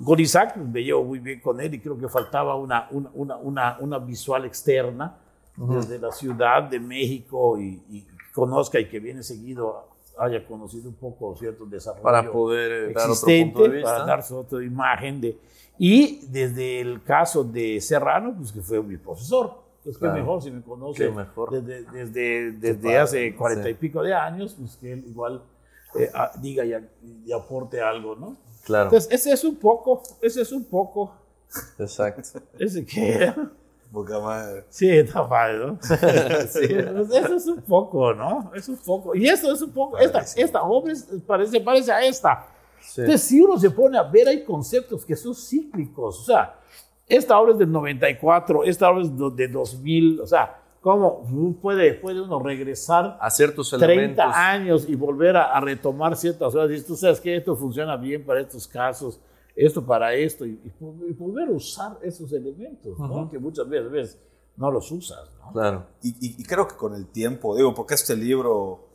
[0.04, 3.78] Con Isaac me llevo muy bien con él y creo que faltaba una, una, una,
[3.80, 5.16] una, visual externa
[5.56, 10.94] desde la Ciudad de México y, y conozca y que viene seguido haya conocido un
[10.94, 13.92] poco cierto desarrollo Para poder eh, dar otro punto de vista.
[13.92, 15.38] para darse otra imagen de...
[15.78, 19.62] Y desde el caso de Serrano, pues que fue mi profesor.
[19.84, 20.14] Pues Claro.
[20.14, 21.50] mejor si me conoce mejor.
[21.50, 25.42] desde, desde, desde padre, hace cuarenta y pico de años, pues que él igual
[25.94, 26.88] eh, a- diga y, a-
[27.24, 28.36] y aporte algo, ¿no?
[28.64, 31.12] Claro, Entonces, ese es un poco, ese es un poco,
[31.78, 32.40] exacto.
[32.58, 33.50] ese que era.
[33.92, 34.64] Poca madre.
[34.68, 35.78] Sí, está padre, ¿no?
[35.80, 35.88] sí,
[36.68, 38.50] pues eso es un poco, ¿no?
[38.54, 39.14] Es un poco.
[39.14, 42.46] Y esto es un poco, esta, esta obra es- parece, parece a esta.
[42.96, 46.20] Entonces, si uno se pone a ver, hay conceptos que son cíclicos.
[46.20, 46.58] O sea,
[47.08, 50.20] esta obra es del 94, esta obra es de 2000.
[50.20, 54.24] O sea, ¿cómo puede, puede uno regresar A ciertos 30 elementos.
[54.32, 56.70] años y volver a, a retomar ciertas cosas?
[56.78, 59.18] Y tú sabes que esto funciona bien para estos casos,
[59.56, 60.68] esto para esto, y, y
[61.08, 63.28] y volver a usar esos elementos, ¿no?
[63.28, 64.18] que muchas veces, ves,
[64.56, 65.28] no los usas.
[65.44, 65.52] ¿no?
[65.52, 65.86] Claro.
[66.02, 68.86] Y, y- y creo que con el tiempo, digo, porque este libro,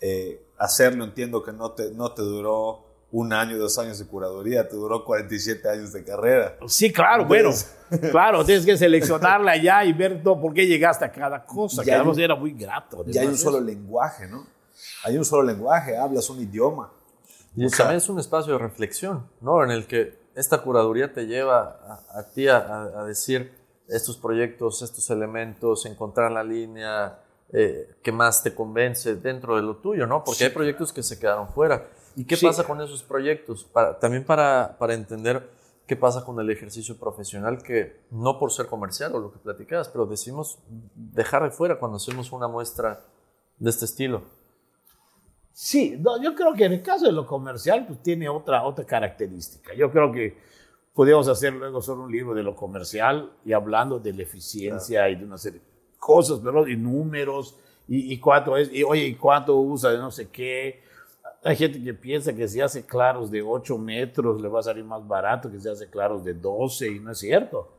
[0.00, 4.68] eh, hacerlo entiendo que no te, no te duró un año, dos años de curaduría,
[4.68, 6.56] te duró 47 años de carrera.
[6.66, 7.50] Sí, claro, bueno,
[8.10, 11.92] claro, tienes que seleccionarla ya y ver todo, por qué llegaste a cada cosa, que
[11.92, 13.04] además un- era muy grato.
[13.06, 13.66] Ya hay un solo eso.
[13.66, 14.46] lenguaje, ¿no?
[15.04, 16.92] Hay un solo lenguaje, hablas un idioma.
[17.54, 19.62] Y O sea- también es un espacio de reflexión, ¿no?
[19.64, 23.52] En el que esta curaduría te lleva a, a ti a decir
[23.88, 27.20] estos proyectos, estos elementos, encontrar la línea
[27.52, 30.24] eh, que más te convence dentro de lo tuyo, ¿no?
[30.24, 31.88] Porque hay proyectos que se quedaron fuera.
[32.16, 32.46] ¿Y qué Sí.
[32.46, 33.64] pasa con esos proyectos?
[33.64, 35.48] Para- también para, para entender
[35.86, 39.88] qué pasa con el ejercicio profesional que no por ser comercial o lo que platicabas,
[39.88, 40.58] pero decimos
[40.94, 43.04] dejar de fuera cuando hacemos una muestra
[43.58, 44.22] de este estilo.
[45.52, 48.84] Sí, no, yo creo que en el caso de lo comercial, pues tiene otra, otra
[48.84, 49.72] característica.
[49.74, 50.36] Yo creo que
[50.92, 55.16] podríamos hacer luego solo un libro de lo comercial y hablando de la eficiencia y
[55.16, 55.60] de una serie
[55.98, 57.56] cosas, pero y números,
[57.88, 60.82] y, y cuánto es, y oye, y cuánto usa de no sé qué.
[61.44, 64.84] Hay gente que piensa que si hace claros de 8 metros le va a salir
[64.84, 67.76] más barato que si hace claros de 12 y no es cierto.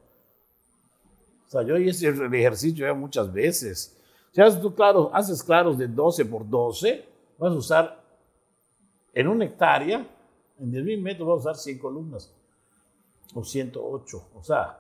[1.48, 3.98] O sea, yo hice el ejercicio ya muchas veces.
[4.32, 7.06] Si haces, tú claro, haces claros de 12 por 12,
[7.38, 8.04] vas a usar
[9.14, 10.06] en una hectárea,
[10.60, 12.34] en 10.000 metros vas a usar 100 columnas.
[13.34, 14.80] O 108, o sea,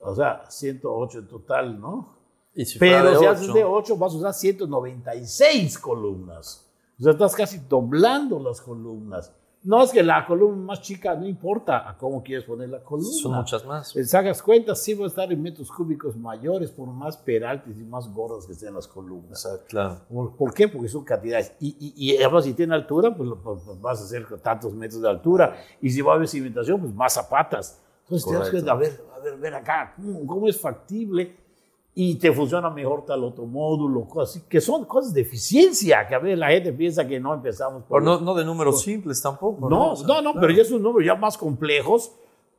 [0.00, 2.15] o sea, 108 en total, ¿no?
[2.64, 6.66] Si Pero de si ocho, haces de 8 vas a usar 196 columnas.
[6.98, 9.32] O sea, estás casi doblando las columnas.
[9.62, 13.12] No es que la columna más chica, no importa a cómo quieres poner la columna.
[13.20, 13.96] son muchas más.
[13.96, 17.82] Eh, Sacas cuentas, sí va a estar en metros cúbicos mayores por más peraltes y
[17.82, 19.46] más gordas que sean las columnas.
[19.68, 20.02] Claro.
[20.08, 20.68] ¿Por, por qué?
[20.68, 21.52] Porque son cantidades.
[21.58, 25.02] Y, y, y además, si tiene altura, pues, pues, pues vas a hacer tantos metros
[25.02, 25.56] de altura.
[25.82, 27.82] Y si va a haber cimentación, pues más zapatas.
[28.04, 28.66] Entonces, te das Correcto.
[28.66, 31.36] cuenta, a ver, a ver, ven acá, ¿cómo, cómo es factible?
[31.98, 36.14] Y te funciona mejor tal otro módulo, cosas así, que son cosas de eficiencia, que
[36.14, 38.02] a veces la gente piensa que no empezamos por...
[38.02, 39.66] Pero no, no de números simples tampoco.
[39.70, 42.12] No, O sea, no, no, pero ya son números ya más complejos,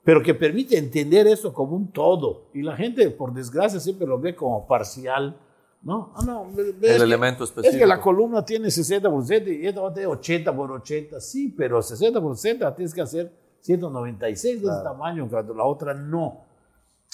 [0.04, 2.46] pero que permite entender esto como un todo.
[2.56, 5.38] Y la gente, por desgracia, siempre lo ve como parcial.
[5.84, 7.86] No, Ah, no, El es que- elemento Es que específico.
[7.86, 11.20] la columna tiene 60 por 60 y esta va a tener 80 por 80.
[11.22, 15.94] Sí, pero 60 por 60 tienes que hacer 196 de ese tamaño, cuando la otra
[15.94, 16.47] no.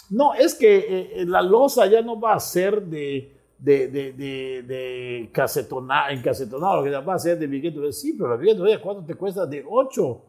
[0.10, 4.14] No, es que eh, eh, la losa ya no va a ser de, de, de,
[4.14, 7.92] de, de casetona- encasetonado, lo que va a ser de billete.
[7.94, 9.46] Sí, pero la billete, ¿cuánto te cuesta?
[9.46, 10.22] De 8.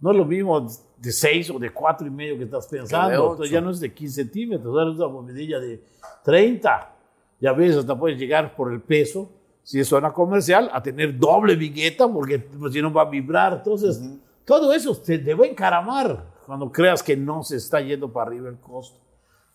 [0.00, 0.66] No es lo mismo
[0.96, 3.08] de 6 o de 4 y medio que estás pensando.
[3.32, 5.82] Entonces ya no es de 15 centímetros, ahora es una bombilla de
[6.24, 6.96] 30.
[7.40, 9.30] Ya ves, hasta puedes llegar por el peso,
[9.62, 13.52] si es zona comercial, a tener doble bigueta, porque pues, si no va a vibrar.
[13.54, 14.00] Entonces,
[14.44, 18.26] todo eso te, te va a encaramar cuando creas que no se está yendo para
[18.28, 18.98] arriba el costo.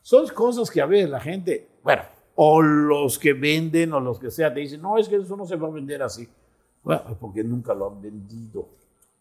[0.06, 2.04] Son cosas que a veces la gente, bueno,
[2.36, 5.48] o los que venden o los que sea, te dicen, no, es que eso no
[5.48, 6.30] se va a vender así.
[6.84, 8.68] Bueno, es porque nunca lo han vendido.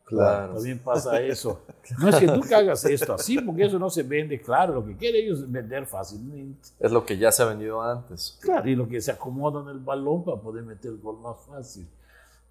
[0.05, 0.53] Claro.
[0.53, 1.63] También pasa eso.
[1.99, 4.39] No es que nunca hagas esto así, porque eso no se vende.
[4.43, 6.69] Claro, lo que quieren ellos es vender fácilmente.
[6.79, 8.39] Es lo que ya se ha vendido antes.
[8.43, 11.37] Claro, y lo que se acomoda en el balón para poder meter el gol más
[11.47, 11.89] fácil.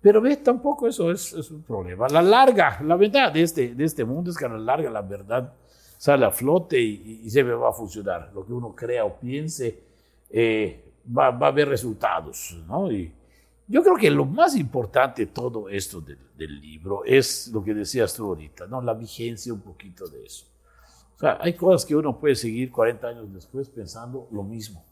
[0.01, 2.07] Pero ves, tampoco eso es, es un problema.
[2.07, 4.89] A la larga, la verdad de este, de este mundo es que a la larga
[4.89, 5.53] la verdad
[6.03, 8.29] sale a flote y, y siempre va a funcionar.
[8.35, 9.79] Lo que uno crea o piense
[10.29, 10.83] eh,
[11.17, 12.57] va, va a haber resultados.
[12.67, 12.91] ¿no?
[12.91, 13.09] Y
[13.69, 17.73] yo creo que lo más importante de todo esto del, del libro es lo que
[17.73, 18.81] decías tú ahorita, ¿no?
[18.81, 20.45] la vigencia un poquito de eso.
[21.15, 24.83] O sea, hay cosas que uno puede seguir 40 años después pensando lo mismo.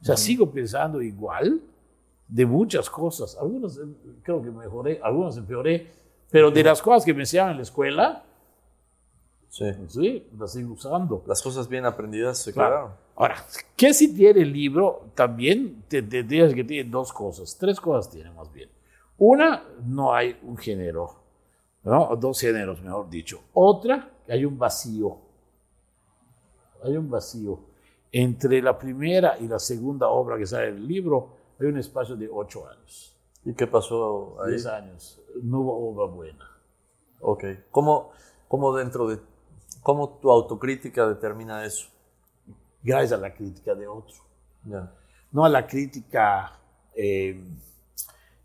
[0.00, 1.60] O sea, sigo pensando igual
[2.26, 3.36] de muchas cosas.
[3.38, 3.82] Algunas eh,
[4.22, 5.88] creo que mejoré, algunas empeoré,
[6.30, 8.24] pero de las cosas que me enseñaban en la escuela,
[9.52, 9.66] Sí.
[9.88, 11.22] sí, las sigo usando.
[11.26, 12.70] Las cosas bien aprendidas se Claro.
[12.70, 12.92] quedaron.
[13.16, 13.36] Ahora,
[13.76, 15.08] ¿qué si tiene el libro?
[15.14, 18.70] También te, te digas que tiene dos cosas, tres cosas tiene más bien.
[19.18, 21.16] Una, no hay un género,
[21.82, 22.16] ¿no?
[22.16, 23.42] Dos géneros, mejor dicho.
[23.52, 25.18] Otra, que hay un vacío.
[26.82, 27.60] Hay un vacío.
[28.10, 31.28] Entre la primera y la segunda obra que sale en el libro,
[31.60, 34.52] hay un espacio de ocho años, ¿Y qué pasó ahí?
[34.52, 35.20] diez años.
[35.42, 36.50] No hubo obra buena.
[37.20, 37.44] Ok.
[37.70, 38.12] ¿Cómo,
[38.48, 39.18] cómo dentro de...
[39.82, 41.88] ¿Cómo tu autocrítica determina eso?
[42.82, 44.14] Gracias a la crítica de otro.
[44.64, 44.92] Ya.
[45.32, 46.52] no a la crítica,
[46.94, 47.42] eh,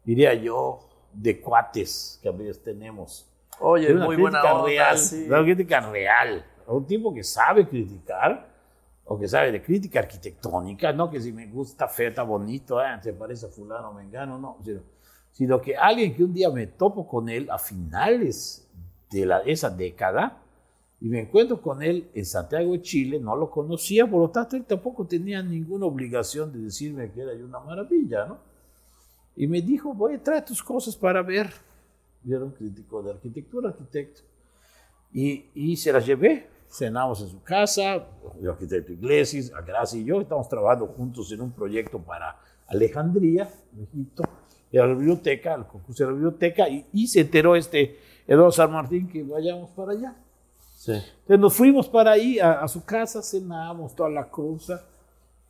[0.03, 0.79] diría yo,
[1.13, 3.27] de cuates que a veces tenemos.
[3.59, 5.25] Oye, una muy buena onda, real, sí.
[5.27, 6.43] una crítica real.
[6.65, 8.47] Un tipo que sabe criticar,
[9.05, 13.13] o que sabe de crítica arquitectónica, no que si me gusta está bonito, eh, se
[13.13, 14.81] parece a fulano, mengano, no, sino,
[15.31, 18.67] sino que alguien que un día me topo con él a finales
[19.09, 20.41] de la, esa década,
[20.99, 24.55] y me encuentro con él en Santiago de Chile, no lo conocía, por lo tanto
[24.55, 28.39] él tampoco tenía ninguna obligación de decirme que era una maravilla, ¿no?
[29.35, 31.51] Y me dijo, voy a traer tus cosas para ver.
[32.23, 34.21] Yo era un crítico de arquitectura, arquitecto.
[35.13, 38.07] Y, y se las llevé, cenamos en su casa,
[38.41, 43.47] el arquitecto Iglesias, Gracia y yo, estamos trabajando juntos en un proyecto para Alejandría,
[43.79, 44.23] Egipto,
[44.71, 48.71] de la biblioteca, el concurso de la biblioteca, y, y se enteró este Eduardo San
[48.71, 50.15] Martín que vayamos para allá.
[50.87, 50.93] Sí.
[50.93, 54.81] Entonces nos fuimos para ahí, a, a su casa, cenamos toda la cosa,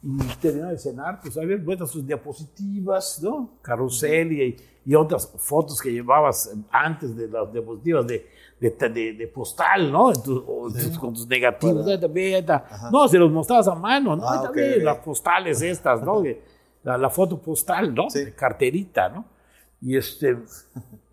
[0.02, 3.52] y terminó de cenar, pues había vueltas sus diapositivas, ¿no?
[3.62, 8.28] Carrusel y, y otras fotos que llevabas antes de las diapositivas de,
[8.60, 10.12] de, de- de postal, ¿no?
[10.14, 11.86] Tu- o tus- con tus negativos.
[12.92, 14.28] No, se los mostrabas a mano, ¿no?
[14.28, 14.84] Ah, Ahí ok, también, ok.
[14.86, 16.24] las postales estas, ¿no?
[16.84, 18.10] La, la foto postal, ¿no?
[18.10, 18.26] Sí.
[18.26, 19.26] De carterita, ¿no?
[19.82, 20.38] Y este,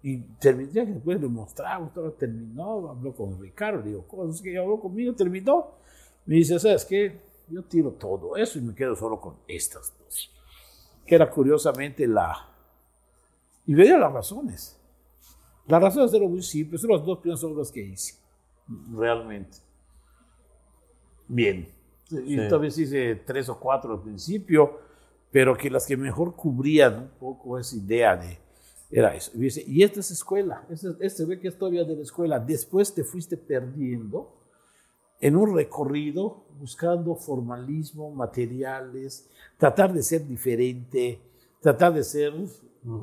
[0.06, 4.78] y terminé, después le mostramos, todo terminó, habló con Ricardo, le digo, cosas que habló
[4.78, 5.78] conmigo, terminó.
[6.26, 7.22] Me dice, ¿sabes qué?
[7.48, 10.30] Yo tiro todo eso y me quedo solo con estas dos.
[11.06, 12.36] Que era curiosamente la...
[13.64, 14.78] Y veía las razones.
[15.66, 18.18] Las razones eran muy simples, son las dos primeras obras que hice,
[18.92, 19.56] realmente.
[21.26, 21.66] Bien.
[22.10, 22.48] Y Sí.
[22.50, 24.80] tal vez hice tres o cuatro al principio,
[25.30, 28.43] pero que las que mejor cubrían un poco esa idea de...
[28.96, 29.32] Era eso.
[29.34, 32.38] Y dice, y esta es escuela, este, este ve que es todavía de la escuela.
[32.38, 34.36] Después te fuiste perdiendo
[35.18, 39.28] en un recorrido buscando formalismo, materiales,
[39.58, 41.20] tratar de ser diferente,
[41.60, 42.34] tratar de ser,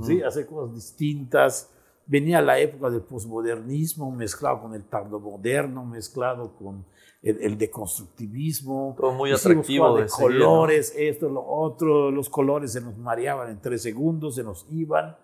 [0.04, 0.22] ¿sí?
[0.22, 1.70] hacer cosas distintas.
[2.06, 6.86] Venía la época del posmodernismo mezclado con el tardomoderno, mezclado con
[7.22, 8.96] el, el deconstructivismo.
[8.98, 10.46] Todo muy atractivo de seguir, ¿no?
[10.46, 12.12] colores, esto, lo otro.
[12.12, 15.18] Los colores se nos mareaban en tres segundos, se nos iban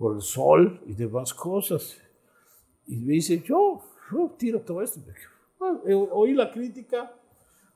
[0.00, 1.98] por el sol y demás cosas.
[2.86, 4.98] Y me dice, yo, yo tiro todo esto.
[5.58, 7.14] Bueno, eh, oí la crítica,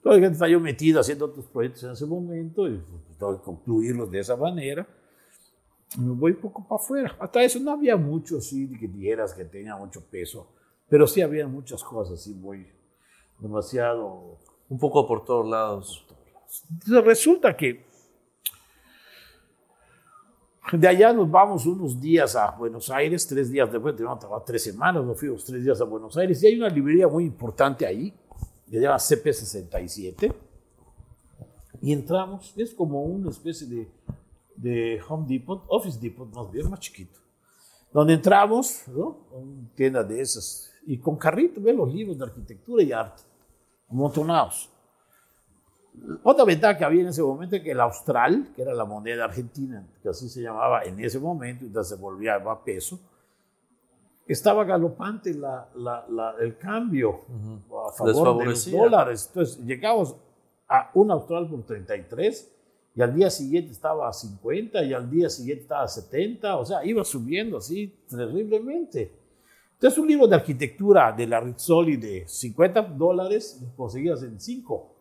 [0.03, 4.11] todavía estaba yo metido haciendo otros proyectos en ese momento y pues, tengo que concluirlos
[4.11, 4.89] de esa manera.
[5.99, 7.15] Me voy un poco para afuera.
[7.21, 10.49] Hasta eso no había mucho, sí, que dijeras que tenía mucho peso,
[10.89, 12.67] pero sí había muchas cosas, sí, muy
[13.39, 14.39] demasiado.
[14.71, 16.07] Un poco por todos lados.
[16.71, 17.85] Entonces resulta que
[20.79, 24.63] de allá nos vamos unos días a Buenos Aires, tres días después, teníamos trabajar tres
[24.63, 28.13] semanas, nos fuimos tres días a Buenos Aires y hay una librería muy importante ahí,
[28.65, 30.35] que se llama CP67,
[31.83, 33.89] y entramos, es como una especie de,
[34.57, 37.21] de Home Depot, Office Depot más bien, más chiquito,
[37.93, 39.27] donde entramos, ¿no?
[39.33, 43.23] Una tienda de esas, y con carrito, ve los libros de arquitectura y arte,
[43.89, 44.71] amontonados.
[46.23, 49.25] Otra ventaja que había en ese momento es que el austral, que era la moneda
[49.25, 52.99] argentina, que así se llamaba en ese momento, entonces se volvía a peso,
[54.27, 57.21] estaba galopante la, la- la- el cambio
[57.87, 59.27] a favor de los dólares.
[59.29, 60.17] Entonces llegamos
[60.69, 62.51] a un austral por 33
[62.97, 66.65] y al día siguiente estaba a 50 y al día siguiente estaba a 70, o
[66.65, 69.13] sea, iba subiendo así terriblemente.
[69.75, 74.94] Entonces un libro de arquitectura de la Rizzoli de 50 dólares lo conseguías en 5.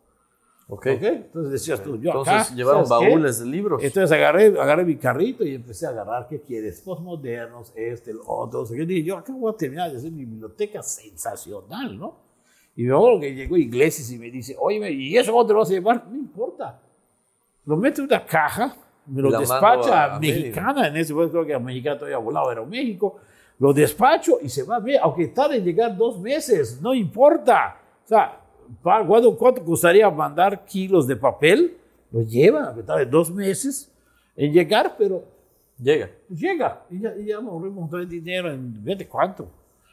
[0.68, 0.88] Ok.
[0.96, 1.02] ¿Ok?
[1.04, 2.56] Entonces decías tú, yo Entonces acá.
[2.56, 3.12] llevaron ¿sabes qué?
[3.14, 3.84] baúles de libros.
[3.84, 6.82] Entonces agarré, agarré mi carrito y empecé a agarrar, ¿qué quieres?
[6.82, 8.66] Postmodernos, este, el otro.
[8.66, 8.86] qué.
[8.86, 12.16] Dije, yo acá voy a terminar de hacer mi biblioteca sensacional, ¿no?
[12.76, 15.60] Y me acuerdo que llegó Iglesias y me dice, oye, ¿y eso cómo te lo
[15.60, 16.06] vas a llevar?
[16.10, 16.80] No importa.
[17.66, 21.34] Lo meto en una caja, me lo La despacha a- a mexicana, en ese momento
[21.34, 23.18] creo que la mexicana todavía volaba, era México.
[23.60, 27.78] Lo despacho y se va bien, aunque tarde en llegar dos meses, no importa.
[28.04, 28.40] O sea,
[28.82, 31.78] ¿cuánto, cuánto costaría mandar kilos de papel?
[32.12, 33.92] Lo lleva, tarde dos meses
[34.36, 35.24] en llegar, pero
[35.80, 36.10] Llega.
[36.30, 36.86] llega.
[36.90, 39.48] Y ya, y ya me ahorré un montón de dinero en, ¿vete cuánto?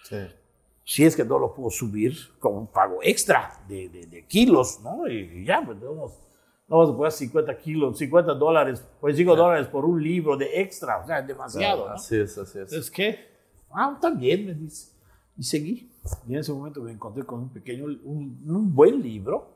[0.04, 0.16] Sí.
[0.84, 4.80] si es que no lo puedo subir con un pago extra de, de- de kilos,
[4.82, 5.06] ¿no?
[5.08, 6.12] Y, y ya, pues vamos,
[6.68, 10.60] no vamos a poner 50 kilos, 50 dólares, pues 5 dólares por un libro de
[10.60, 11.94] extra, o sea, es demasiado, ¿no?
[11.94, 12.64] Así es, así es.
[12.72, 13.28] Entonces, ¿qué?
[13.72, 14.90] Ah, también, me dice.
[15.40, 15.90] Y seguí.
[16.28, 19.48] Y en ese momento me encontré con un pequeño, un, un buen libro,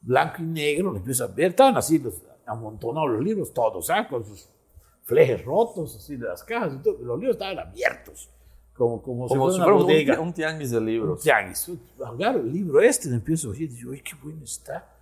[0.00, 4.06] blanco y negro, lo empiezo a ver, estaban así los, amontonados los libros, todos, ¿ah?
[4.08, 4.48] Con sus
[5.02, 6.98] flejes rotos, así de las cajas, y todo.
[7.02, 8.30] los libros estaban abiertos,
[8.72, 10.20] como, como, Como si fuera una un, bodega.
[10.20, 11.20] un tianguis de libros.
[11.22, 11.72] Tianguis.
[12.04, 14.92] Agarro el libro este, le empiezo a oír, y digo, oye, qué bueno está.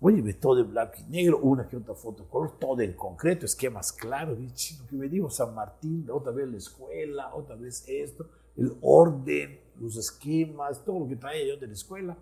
[0.00, 3.44] Oye, ve todo en blanco y negro, una que otra foto color, todo en concreto,
[3.44, 4.38] esquemas claros.
[4.40, 8.26] Y chino, que me dijo San Martín, otra vez la escuela, otra vez esto.
[8.56, 12.16] El orden, los esquemas, todo lo que traía yo de la escuela.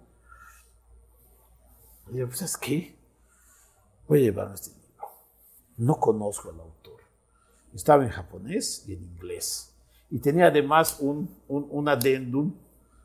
[2.08, 2.96] Y dije, pues, ¿sabes qué?
[4.06, 5.06] Voy a llevarme este libro.
[5.76, 7.00] No conozco al autor.
[7.74, 9.74] Estaba en japonés y en inglés.
[10.10, 12.54] Y tenía además un, un, un adendum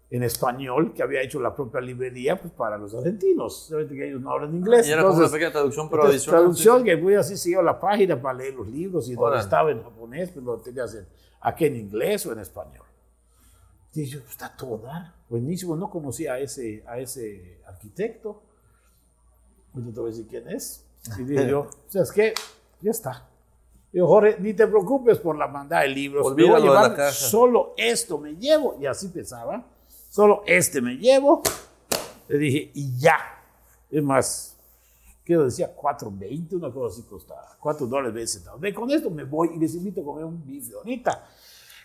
[0.09, 3.69] en español que había hecho la propia librería pues, para los argentinos.
[3.71, 4.87] Obviamente que ellos no hablan inglés.
[4.87, 6.41] Y era como una Entonces, pequeña traducción, pero entonces, adicional.
[6.41, 9.41] traducción que voy así siguió la página para leer los libros y donde Órale.
[9.41, 11.05] estaba en japonés, pues lo tenías en,
[11.41, 12.82] aquí en inglés o en español.
[13.95, 15.13] Y yo, pues está todo dar.
[15.29, 18.41] Buenísimo, no conocía a ese, a ese arquitecto.
[19.71, 20.85] Pues no te voy a decir quién es.
[21.19, 22.33] Y dije yo, ¿sabes qué?
[22.81, 23.29] Ya está.
[23.91, 26.25] Digo, Jorge, ni te preocupes por la mandada de libros.
[26.35, 27.11] me voy a Olvídalo de la llevar caja.
[27.11, 28.77] Solo esto me llevo.
[28.79, 29.63] Y así pensaba.
[30.09, 31.43] Solo este me llevo.
[32.27, 33.17] Le dije, y ya.
[33.91, 34.57] Es más,
[35.23, 35.75] ¿qué decía?
[35.75, 37.55] 4.20, una cosa así costaba.
[37.59, 38.59] 4 dólares 20 centavos.
[38.59, 41.29] Ve, con esto me voy y les invito a comer un bife ahorita.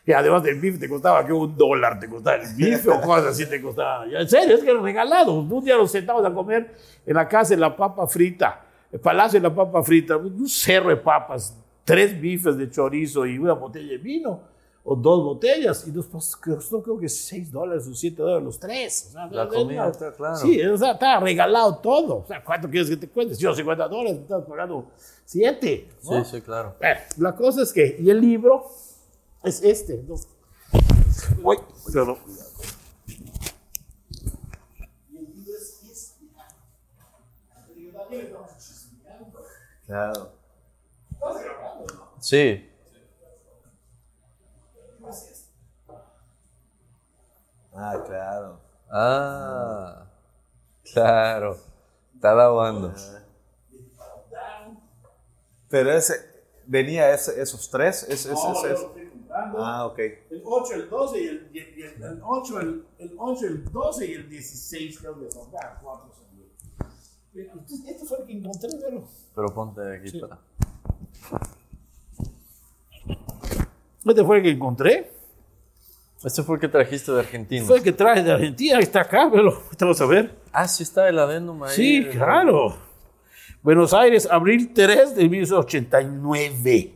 [0.08, 3.26] Que además del bife te costaba que un dólar te costaba el bife o cosas
[3.26, 4.06] así te costaba.
[4.06, 5.34] En serio, es que era regalado.
[5.34, 9.38] Un día nos sentamos a comer en la casa de la papa frita, el palacio
[9.38, 13.86] de la papa frita, un cerro de papas, tres bifes de chorizo y una botella
[13.86, 14.40] de vino,
[14.82, 19.08] o dos botellas, y nos costó creo que 6 dólares o 7 dólares los tres.
[19.10, 20.36] O sea, La comida, está claro.
[20.36, 22.20] Sí, o sea, estaba regalado todo.
[22.20, 23.38] O sea, ¿cuánto quieres que te cuentes?
[23.38, 24.86] Yo 50 dólares, me estás pagando
[25.26, 25.88] 7.
[26.00, 26.76] Sí, sí, claro.
[26.78, 28.70] Bueno, la cosa es que, y el libro
[29.44, 30.02] es este.
[30.06, 30.14] ¿no?
[31.42, 31.58] Uy,
[31.92, 32.18] perdón.
[39.86, 40.32] Claro.
[42.20, 42.64] Sí.
[47.74, 48.60] Ah, claro.
[48.90, 50.06] Ah,
[50.92, 51.58] claro.
[52.14, 52.92] Está lavando.
[55.68, 56.14] Pero ese,
[56.66, 58.02] venía ese- esos tres.
[58.04, 59.07] Ese, ese-
[59.58, 59.98] Ah, ok.
[59.98, 63.46] El 8, el 12 y el, y el, y el- el 8, el, el 8,
[63.46, 65.48] el 12 y el 16 creo que son.
[65.82, 66.28] Cuatro son.
[67.86, 69.04] Este fue el que encontré, pero.
[69.34, 70.38] Pero ponte aquí para.
[74.06, 75.12] Este fue el que encontré.
[76.24, 77.64] Este fue el que trajiste de Argentina.
[77.64, 78.78] Fue el que traje de Argentina.
[78.80, 80.34] Está acá, pero vamos a ver.
[80.52, 81.76] Ah, sí está el adendum ahí.
[81.76, 82.76] Sí, claro.
[83.62, 86.94] Buenos Aires, abril 3 de 1989.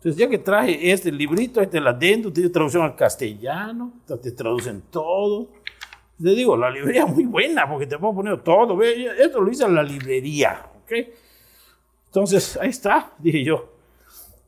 [0.00, 4.84] Entonces, ya que traje este librito, este la adentro, tiene traducción al castellano, te traducen
[4.90, 5.48] todo.
[6.18, 8.78] Le digo, la librería muy buena, porque te puedo poner todo.
[8.78, 10.92] Ve, Esto lo hice en la librería, ¿ok?
[12.06, 13.74] Entonces, ahí está, dije yo.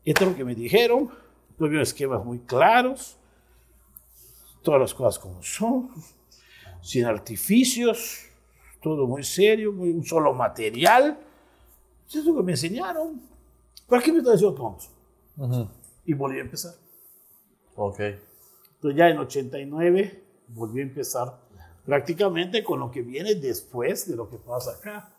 [0.03, 1.11] Esto es lo que me dijeron.
[1.55, 3.15] Tuve esquemas muy claros.
[4.63, 5.91] Todas las cosas como son.
[6.81, 8.25] Sin artificios.
[8.81, 11.15] Todo muy serio, muy, un solo material.
[12.07, 13.21] Eso es lo que me enseñaron.
[13.87, 14.92] ¿Para qué me diciendo tonto?
[16.05, 16.73] Y volví a empezar.
[17.75, 17.99] Ok.
[17.99, 21.39] Entonces ya en 89 volví a empezar
[21.85, 25.09] prácticamente con lo que viene después de lo que pasa acá,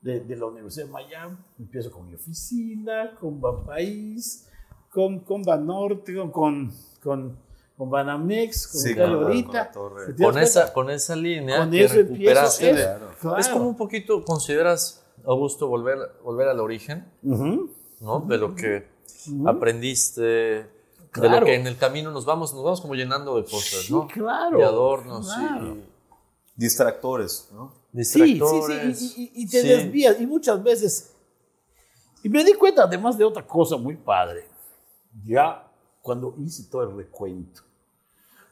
[0.00, 1.36] de, de la Universidad de Miami.
[1.58, 4.48] Empiezo con mi oficina, con Banpaís,
[4.90, 7.38] con, con Banorte, con, con, con,
[7.76, 12.12] con Banamex, con Sí, Calle con con esa, con esa línea Con que eso empiezo.
[12.14, 12.70] recuperaste.
[12.70, 12.82] Es, de-
[13.20, 13.38] claro.
[13.38, 17.06] Es como un poquito, ¿consideras, Augusto, volver, volver al origen?
[17.22, 17.70] Ujú.
[18.00, 18.20] ¿no?
[18.20, 18.91] De lo que
[19.46, 20.70] aprendiste, de
[21.10, 21.40] Claro.
[21.40, 24.06] lo que en el camino nos vamos, nos vamos como llenando de cosas, Sí, ¿no?
[24.08, 24.56] claro.
[24.58, 25.76] De adornos Claro.
[25.76, 25.82] y
[26.54, 27.72] Distractores, ¿no?
[27.94, 28.98] Sí, sí, distractores.
[28.98, 29.68] sí, y, y- y te Sí.
[29.68, 30.20] desvías.
[30.20, 31.12] Y muchas veces.
[32.22, 34.46] Y me di cuenta además de otra cosa muy padre.
[35.24, 35.66] Ya
[36.02, 37.62] cuando hice todo el recuento.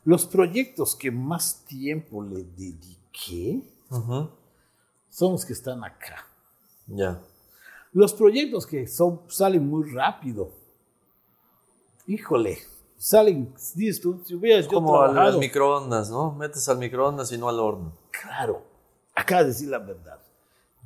[0.05, 4.31] Los proyectos que más tiempo le dediqué Ujú.
[5.11, 6.27] son los que están acá.
[6.87, 7.21] Ya.
[7.93, 10.53] Los proyectos que son, salen muy rápido.
[12.15, 12.59] Híjole,
[12.97, 16.33] salen, dices tú, si hubieras yo Como al, trabajado- al microondas, ¿no?
[16.33, 17.93] Metes al microondas y no al horno.
[18.11, 18.63] Claro,
[19.15, 20.19] acá de decir la verdad.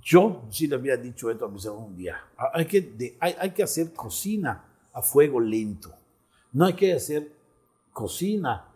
[0.02, 2.16] Yo sí le había dicho esto a mis amigos un día.
[2.36, 5.90] Ah, Hay que, de- hay, hay que hacer cocina a fuego lento.
[6.52, 7.32] No hay que hacer
[7.92, 8.66] cocina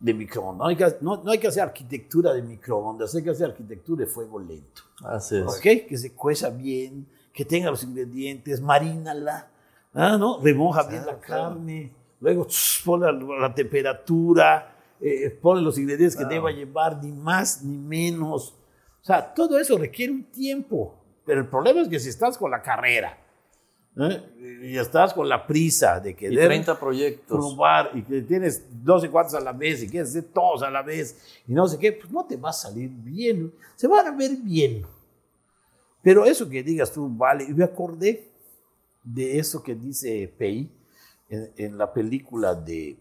[0.00, 0.58] de microondas.
[0.58, 3.14] No hay que, no, no hay que hacer arquitectura de microondas.
[3.14, 4.82] Hay que hacer arquitectura de fuego lento.
[5.04, 5.44] Así es.
[5.46, 5.86] ¿Ok?
[5.86, 9.50] Que se cueza bien, que tenga los ingredientes, marínala,
[9.96, 10.38] ¿ah, ¿no?
[10.40, 16.24] Remoja bien la carne, luego tss, ponle la, la temperatura, eh, ponle los ingredientes que
[16.24, 18.54] deba llevar, ni más ni menos.
[19.02, 20.94] O sea, todo eso requiere un tiempo.
[21.24, 23.18] Pero el problema es que si estás con la carrera
[23.98, 24.60] ¿eh?
[24.62, 27.36] y estás con la prisa de Y querer 30 proyectos.
[27.36, 30.82] probar y que tienes 12 cuantos a la vez y quieres hacer todos a la
[30.82, 33.52] vez y no sé qué, pues no te va a salir bien.
[33.74, 34.86] Se van a ver bien.
[36.00, 37.44] Pero eso que digas tú, vale.
[37.44, 38.28] Y me acordé
[39.06, 40.70] de eso que dice Pei
[41.30, 42.98] en, en la película de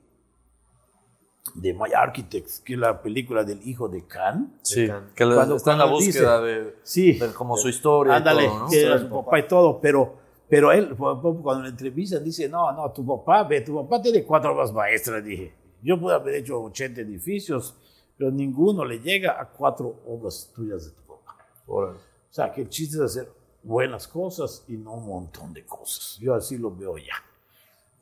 [1.54, 4.58] de My Architects, que es la película del hijo de Khan.
[4.64, 7.14] Sí, que le- Cuando- está en la búsqueda dice- de, Sí.
[7.20, 8.68] de como su historia Ándale, y todo, ¿no?
[8.70, 10.16] que era su papá y todo, pero,
[10.50, 14.54] pero él, cuando le entrevistan, dice, no, no, tu papá, ve, tu papá tiene cuatro
[14.54, 15.54] obras maestras, dije.
[15.84, 17.76] Yo puedo haber hecho 80 edificios,
[18.18, 21.38] pero ninguno le llega a cuatro obras tuyas de tu papá.
[21.68, 21.98] Órale.
[22.00, 23.30] O sea, que el chiste es hacer
[23.66, 26.18] buenas cosas y no un montón de cosas.
[26.20, 27.16] Yo así lo veo ya.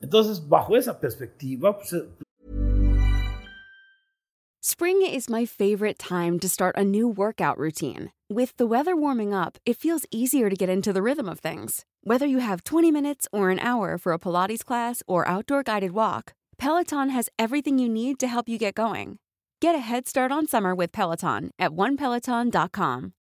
[0.02, 2.08] Entonces, bajo esa perspectiva, pues, eh,
[4.66, 8.12] Spring is my favorite time to start a new workout routine.
[8.30, 11.86] With the weather warming up, it feels easier to get into the rhythm of things.
[12.04, 15.92] Whether you have 20 minutes or an hour for a Pilates class or outdoor guided
[15.92, 19.20] walk, Peloton has everything you need to help you get going.
[19.62, 23.14] Get a head start on summer with Peloton at onepeloton.com.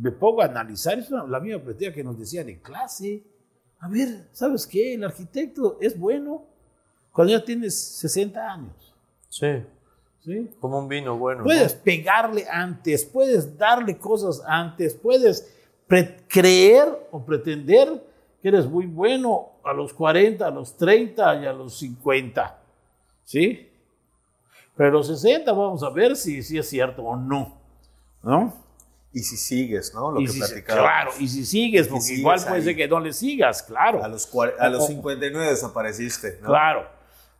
[0.00, 3.22] Me pongo a analizar, es una- la misma perspectiva que nos decían en clase.
[3.80, 4.94] A ver, ¿sabes qué?
[4.94, 6.44] El arquitecto es bueno
[7.12, 8.94] cuando ya tienes 60 años.
[9.28, 9.62] Sí,
[10.24, 10.50] ¿sí?
[10.60, 11.40] como un vino bueno.
[11.40, 11.44] ¿no?
[11.44, 15.52] Puedes pegarle antes, puedes darle cosas antes, puedes
[16.28, 18.02] creer o pretender
[18.42, 22.58] que eres muy bueno a los 40, a los 30 y a los 50.
[23.24, 23.68] ¿Sí?
[24.76, 27.56] Pero a los 60 vamos a ver si, si es cierto o no.
[28.22, 28.52] ¿No?
[29.16, 30.10] Y si sigues, ¿no?
[30.12, 30.84] Lo Y que si- platicábamos.
[30.90, 32.62] claro, y si sigues, porque sigues igual puede ahí.
[32.64, 34.04] ser que no le sigas, claro.
[34.04, 36.48] A los, a los O- 59 desapareciste, ¿no?
[36.48, 36.86] Claro,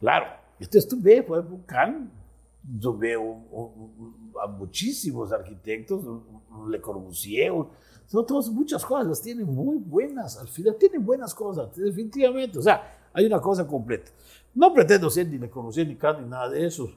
[0.01, 0.27] claro.
[0.59, 0.87] Entonces
[1.27, 2.11] por ejemplo, Kant,
[2.81, 3.47] yo veo un-
[3.99, 7.53] un- a muchísimos arquitectos, un- Le Corbusier,
[8.07, 12.59] son todas muchas cosas, las tienen muy buenas, al final tienen buenas cosas, definitivamente.
[12.59, 14.11] O sea, hay una cosa completa.
[14.55, 16.91] No pretendo ser ni Le Corbusier, ni Kant, ni nada de eso,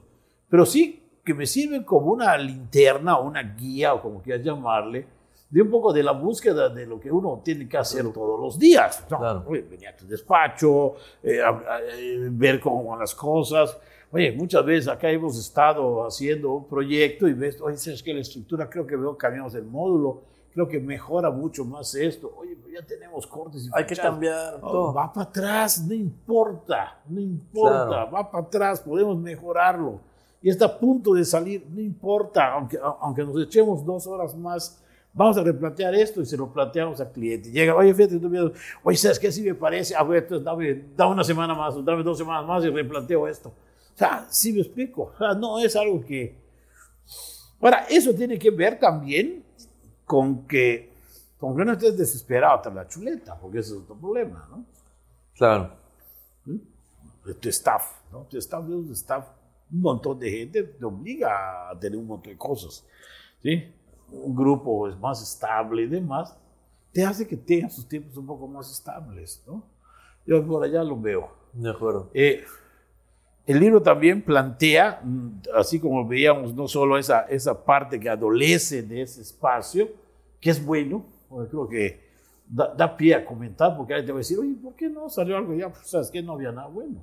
[0.48, 5.06] pero sí que me sirven como una linterna o una guía, o como quieras llamarle,
[5.50, 8.58] de un poco de la búsqueda de lo que uno tiene que hacer todos los
[8.58, 9.04] días.
[9.10, 9.18] ¿no?
[9.18, 9.44] Claro.
[9.46, 13.76] Oye, venir a tu despacho, eh, a- a- eh, ver cómo van las cosas.
[14.12, 18.20] Oye, muchas veces acá hemos estado haciendo un proyecto y ves, oye, ¿sabes que La
[18.20, 22.32] estructura, creo que veo cambiamos el módulo, creo que mejora mucho más esto.
[22.38, 24.94] Oye, pero ya tenemos cortes y Hay que cambiar Oh, todo.
[24.94, 28.10] Va para atrás, no importa, no importa, Claro.
[28.12, 30.00] va para atrás, podemos mejorarlo.
[30.42, 34.82] Y está a punto de salir, no importa, aunque, aunque nos echemos dos horas más,
[35.12, 37.50] vamos a replantear esto y se lo planteamos al cliente.
[37.50, 38.50] Llega, oye, fíjate, tú mira,
[38.82, 39.30] oye, ¿sabes qué?
[39.30, 42.46] Si me parece, a ver, entonces dame, dame una semana más, o dame dos semanas
[42.46, 43.50] más y replanteo esto.
[43.94, 45.12] O sea, sí me explico.
[45.14, 46.38] O sea, no es algo que...
[47.60, 49.44] Ahora, eso tiene que ver también
[50.06, 50.90] con que,
[51.38, 54.64] con que no estés desesperado tras la chuleta, porque ese es otro problema, ¿no?
[55.36, 55.70] Claro.
[57.24, 58.20] de tu staff, ¿no?
[58.24, 59.26] Tu staff es un staff,
[59.72, 62.86] un montón de gente te obliga a tener un montón de cosas,
[63.42, 63.72] ¿sí?
[64.12, 66.36] Un grupo es más estable y demás,
[66.92, 69.62] te hace que tengas sus tiempos un poco más estables, ¿no?
[70.26, 71.40] Yo por allá lo veo.
[71.52, 72.10] De acuerdo.
[72.14, 72.44] Eh,
[73.46, 78.82] el libro también plantea, mm, así como veíamos, no solo esa, esa parte que adolece
[78.82, 79.88] de ese espacio,
[80.40, 81.04] que es bueno,
[81.50, 82.00] creo que
[82.48, 85.08] da, da pie a comentar, porque alguien te va a decir, oye, ¿por qué no
[85.08, 85.68] salió algo ya?
[85.68, 87.00] Pues sabes que no había nada bueno.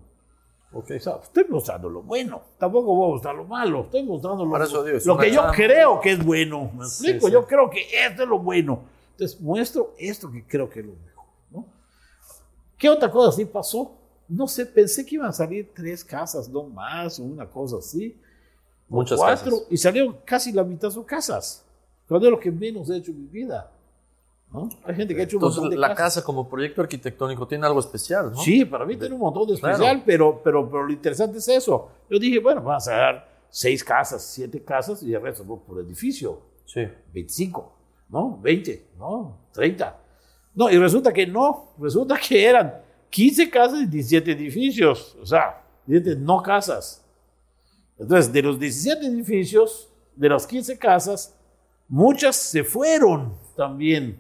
[0.72, 4.46] Ok, o sea, estoy mostrando lo bueno, tampoco voy a mostrar lo malo, estoy mostrando
[4.46, 5.54] lo, eso digo, es lo que yo chamba.
[5.54, 7.28] creo que es bueno, ¿me explico?
[7.28, 7.34] sí.
[7.34, 8.82] Yo creo que esto es lo bueno.
[9.12, 11.66] Entonces muestro esto que creo que es lo mejor, ¿no?
[12.78, 13.98] ¿Qué otra cosa sí pasó?
[14.28, 18.20] No sé, pensé que iban a salir tres casas, no más, o una cosa así.
[18.90, 19.68] Muchas cuatro, casas.
[19.72, 21.66] Y salieron casi la mitad son casas.
[22.08, 23.72] Cuando es lo que menos he hecho en mi vida.
[24.52, 24.70] ¿No?
[24.86, 26.16] Hay gente que ha hecho un Entonces, montón de la casas.
[26.16, 28.38] casa como proyecto arquitectónico tiene algo especial, ¿no?
[28.42, 29.74] Sí, para mí tiene un montón de Claro.
[29.76, 31.90] especial, pero, pero, pero lo interesante es eso.
[32.10, 35.58] Yo dije, bueno, vamos a dar seis casas, siete casas y el resto ¿no?
[35.58, 36.42] por edificio.
[36.66, 36.82] Sí.
[37.14, 37.74] 25,
[38.10, 38.40] ¿no?
[38.42, 39.38] 20, ¿no?
[39.54, 39.98] 30.
[40.56, 42.74] No, y resulta que no, resulta que eran
[43.10, 47.06] 15 casas y 17 edificios, o sea, 17 no casas.
[48.00, 51.36] Entonces, de los 17 edificios, de las 15 casas,
[51.88, 54.20] muchas se fueron también,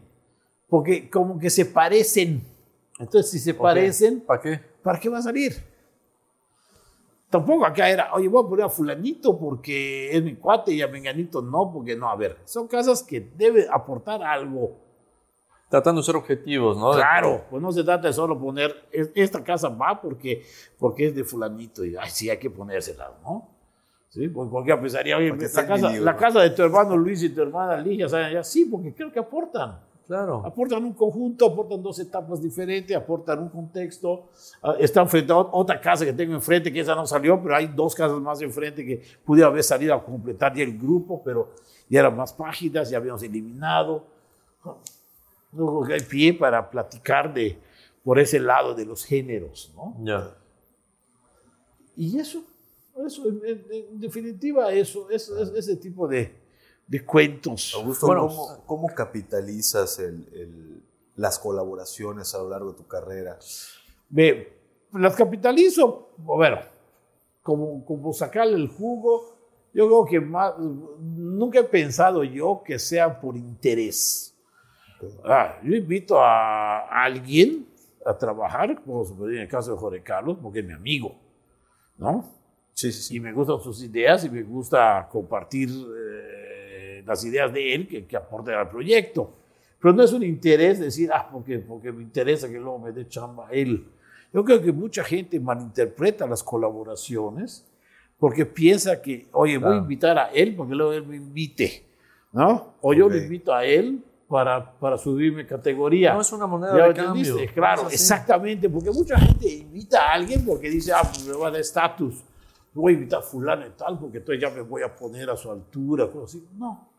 [0.69, 2.43] porque como que se parecen.
[2.99, 4.59] Entonces, si se parecen, ¿Para qué?
[4.83, 5.53] ¿para qué va a salir?
[7.29, 10.87] Tampoco acá era, oye, voy a poner a fulanito porque es mi cuate y a
[10.87, 12.09] menganito no, porque no.
[12.09, 14.77] A ver, son casas que deben aportar algo.
[15.69, 16.93] Tratando de ser objetivos, ¿no?
[16.93, 20.43] Claro, pues no se trata de solo poner, es- esta casa va porque,
[20.79, 23.49] porque es de fulanito y ay, sí hay que ponérsela, ¿no?
[24.07, 27.29] Sí, pues porque pensaría, oye, Porque la casa, la casa de tu hermano Luis y
[27.29, 28.31] tu hermana Ligia, ¿saben?
[28.31, 29.81] Ya, sí, porque creo que aportan.
[30.07, 30.41] Claro.
[30.45, 34.29] Aportan un conjunto, aportan dos etapas diferentes, aportan un contexto.
[34.63, 37.55] Ah, Están frente a ot- otra casa que tengo enfrente, que esa no salió, pero
[37.57, 41.51] hay dos casas más enfrente que pudiera haber salido a completar ya el grupo, pero
[41.89, 44.05] ya eran más páginas, ya habíamos eliminado.
[45.51, 47.59] Luego hay pie para platicar de,
[48.03, 49.93] por ese lado de los géneros, ¿no?
[50.03, 50.33] Ya.
[51.95, 52.43] Y eso,
[53.05, 53.41] eso en,
[53.71, 56.33] en- definitiva, eso, es, es- ese tipo de,
[56.87, 57.73] de cuentos.
[57.75, 60.83] Augusto, Bueno, ¿cómo, cómo capitalizas el- el-
[61.15, 63.37] las colaboraciones a lo largo de tu carrera?
[64.09, 64.53] Ve,
[64.93, 66.59] las capitalizo, bueno,
[67.43, 69.35] como, como sacarle el jugo,
[69.73, 74.33] yo creo que más, nunca he pensado yo que sea por interés.
[75.25, 77.67] Ah, yo invito a alguien
[78.05, 81.13] a trabajar, como en el caso de Jorge Carlos, porque es mi amigo,
[81.97, 82.25] ¿no?
[82.73, 86.46] Sí, sí, y me gustan sus ideas y me gusta compartir eh,
[87.07, 89.33] las ideas de él que, que aporten al proyecto.
[89.79, 93.07] Pero no es un interés decir, ah, porque, porque me interesa que luego me dé
[93.07, 93.87] chamba a él.
[94.33, 97.65] Yo creo que mucha gente malinterpreta las colaboraciones
[98.19, 99.77] porque piensa que, oye, voy a Claro.
[99.83, 101.85] invitar a él porque luego él me invite,
[102.33, 102.73] ¿no?
[102.81, 106.13] O yo le invito a él para, para subirme categoría.
[106.15, 107.33] No es una moneda ¿Ya de entendiste?
[107.35, 107.53] cambio.
[107.53, 111.47] Claro, No exactamente, porque mucha gente invita a alguien porque dice, ah, pues me va
[111.47, 112.23] a dar estatus.
[112.73, 115.37] Voy a invitar a fulano y tal, porque entonces ya me voy a poner a
[115.37, 116.47] su altura, cosas así.
[116.57, 116.89] No.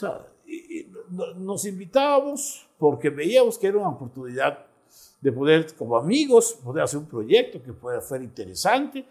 [0.00, 4.66] Sea, y- y no- nos invitábamos porque veíamos que era una oportunidad
[5.20, 9.04] de poder, como amigos, poder hacer un proyecto que fuera, fuera interesante.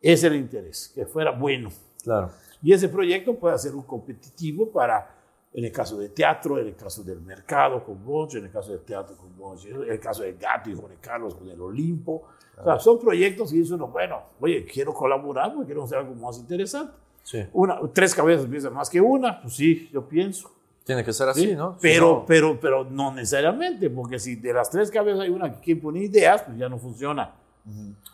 [0.00, 1.70] Ese era el interés, que fuera bueno.
[2.04, 2.30] Claro.
[2.62, 5.14] Y ese proyecto puede ser un competitivo para,
[5.52, 8.70] en el caso de teatro, en el caso del mercado con vos, en el caso
[8.70, 12.22] del teatro con vos, en el caso del Gato y Jorge Carlos con el Olimpo.
[12.60, 16.14] O sea, son proyectos que dice uno, bueno, oye, quiero colaborar porque quiero hacer algo
[16.14, 16.92] más interesante.
[17.30, 17.44] Sí.
[17.52, 20.50] Una, tres cabezas piensan más que una, pues sí, yo pienso.
[20.84, 21.54] Tiene que ser así, ¿sí?
[21.54, 21.74] ¿no?
[21.74, 25.52] Si Pero, no- pero, pero no necesariamente, porque si de las tres cabezas hay una
[25.54, 27.34] que quiere poner ideas, pues ya no funciona.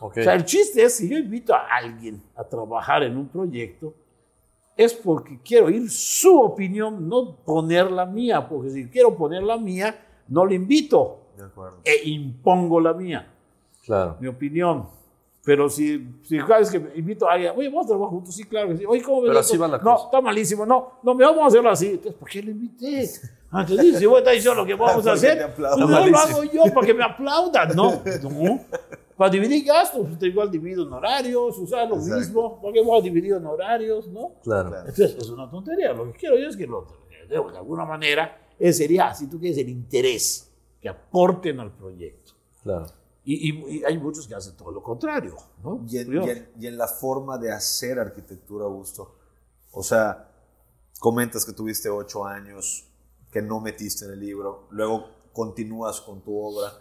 [0.01, 0.17] Ok.
[0.17, 3.93] O sea, el chiste es, si yo invito a alguien a trabajar en un proyecto,
[4.75, 9.55] es porque quiero oír su opinión, no poner la mía, porque si quiero poner la
[9.55, 9.95] mía,
[10.27, 11.77] no le invito De acuerdo.
[11.85, 13.31] e impongo la mía,
[13.85, 14.17] Claro.
[14.19, 14.89] mi opinión.
[15.45, 18.33] Pero si, si cada vez que me invito a alguien, oye, vamos a trabajar juntos,
[18.35, 18.85] sí, claro que sí.
[18.87, 19.51] Oye, ¿cómo ves Pero esto?
[19.53, 20.05] así va la No, cosa.
[20.05, 21.87] está malísimo, no, no, me vamos a hacerlo así.
[21.91, 23.07] Entonces, ¿por qué le invité?
[23.51, 26.43] Ah, Entonces, si vos estás diciendo lo que vamos a hacer, pues no lo hago
[26.45, 27.75] yo para que me aplaudan.
[27.75, 28.59] No, no.
[29.15, 32.17] Para dividir gastos, pues, igual divido en horarios, usar lo Exacto.
[32.19, 34.31] mismo, porque vamos a dividir en horarios, ¿no?
[34.43, 34.69] Claro.
[34.71, 34.89] Claro.
[34.89, 35.93] Entonces, es una tontería.
[35.93, 36.85] Lo que quiero yo es que lo,
[37.29, 42.33] de alguna manera, ese sería, si tú quieres, el interés que aporten al proyecto.
[42.63, 42.87] Claro.
[43.25, 45.83] Y, y- y hay muchos que hacen todo lo contrario, ¿no?
[45.89, 49.15] Y en, en- y en la forma de hacer arquitectura, Augusto.
[49.71, 50.31] O sea,
[50.99, 52.87] comentas que tuviste ocho años,
[53.31, 56.71] que no metiste en el libro, luego continúas con tu obra,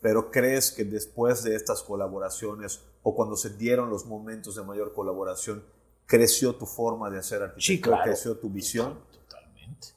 [0.00, 4.92] pero crees que después de estas colaboraciones o cuando se dieron los momentos de mayor
[4.94, 5.64] colaboración,
[6.06, 8.02] creció tu forma de hacer arquitectura, Sí, claro.
[8.04, 8.98] creció tu visión.
[9.12, 9.88] Totalmente,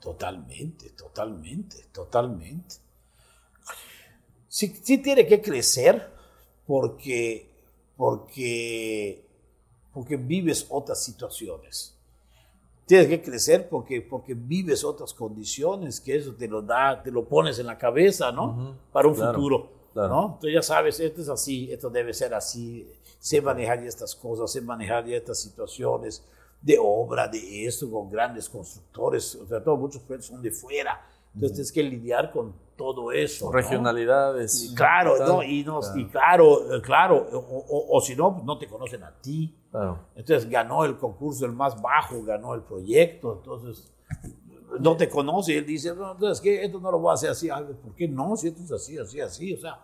[0.00, 2.76] totalmente, totalmente, totalmente.
[4.50, 6.10] Sí, sí tiene que crecer
[6.66, 7.48] porque,
[7.96, 9.24] porque,
[9.94, 11.94] porque vives otras situaciones.
[12.84, 17.24] Tienes que crecer porque, porque vives otras condiciones, que eso te lo da, te lo
[17.24, 18.76] pones en la cabeza, ¿no?
[18.92, 20.08] Para un Claro, futuro, claro.
[20.08, 20.22] ¿no?
[20.34, 22.84] Entonces ya sabes, esto es así, esto debe ser así,
[23.20, 26.24] sé manejar estas cosas, sé manejar estas situaciones
[26.60, 31.00] de obra, de esto, con grandes constructores, o sea, todos muchos son de fuera,
[31.32, 33.46] entonces tienes que lidiar con todo eso.
[33.46, 33.52] ¿no?
[33.52, 34.70] Regionalidades.
[34.72, 35.14] Y claro.
[35.26, 35.42] ¿no?
[35.42, 39.10] y, no, y claro, claro, o, o- o si no, pues no te conocen a
[39.20, 39.54] ti.
[39.70, 39.98] Claro.
[40.16, 43.92] Entonces ganó el concurso el más bajo, ganó el proyecto, entonces
[44.78, 46.64] no te conoce y él dice, no, entonces ¿qué?
[46.64, 47.48] esto no lo voy a hacer así,
[47.82, 48.36] ¿por qué no?
[48.36, 49.78] Si esto es así, así, así, o sea,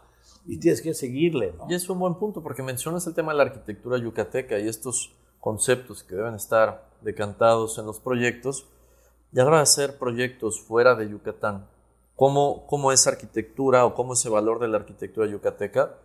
[0.46, 1.66] y tienes que seguirle, ¿no?
[1.68, 5.12] Y es un buen punto porque mencionas el tema de la arquitectura yucateca y estos
[5.40, 8.66] conceptos que deben estar decantados en los proyectos.
[9.32, 11.66] Y ahora hacer proyectos fuera de Yucatán.
[12.16, 15.98] ¿Cómo, ¿Cómo esa arquitectura o cómo ese valor de la arquitectura yucateca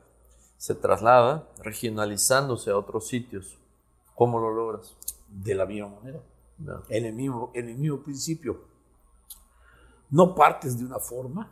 [0.58, 3.58] se traslada regionalizándose a otros sitios?
[4.16, 4.96] ¿Cómo lo logras?
[5.30, 6.20] De la misma manera,
[6.60, 6.82] Ya.
[6.90, 8.60] en el mismo, en el mismo principio.
[10.10, 11.50] No partes de una forma,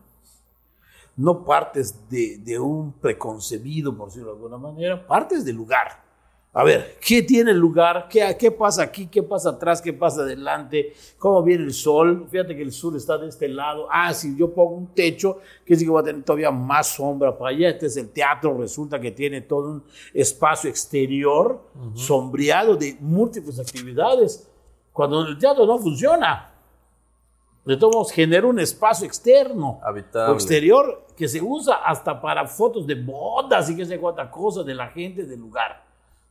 [1.16, 6.04] no partes de, de un preconcebido, por decirlo de alguna manera, partes del lugar.
[6.52, 8.08] A ver, ¿qué tiene lugar?
[8.10, 9.06] ¿Qué, ¿Qué pasa aquí?
[9.06, 9.82] ¿Qué pasa atrás?
[9.84, 10.94] ¿Qué pasa adelante?
[11.20, 12.26] ¿Cómo viene el sol?
[12.28, 13.88] Fíjate que el sur está de este lado.
[13.92, 17.38] Ah, si yo pongo un techo, que sí que va a tener todavía más sombra
[17.38, 17.70] para allá.
[17.70, 21.62] Este es el teatro, resulta que tiene todo un espacio exterior
[21.94, 24.50] sombreado de múltiples actividades.
[24.92, 26.52] Cuando el teatro no funciona,
[27.64, 30.32] de todos modos genera un espacio externo Habitable.
[30.32, 34.64] o exterior que se usa hasta para fotos de bodas y que sé cuánta cosa
[34.64, 35.89] de la gente del lugar,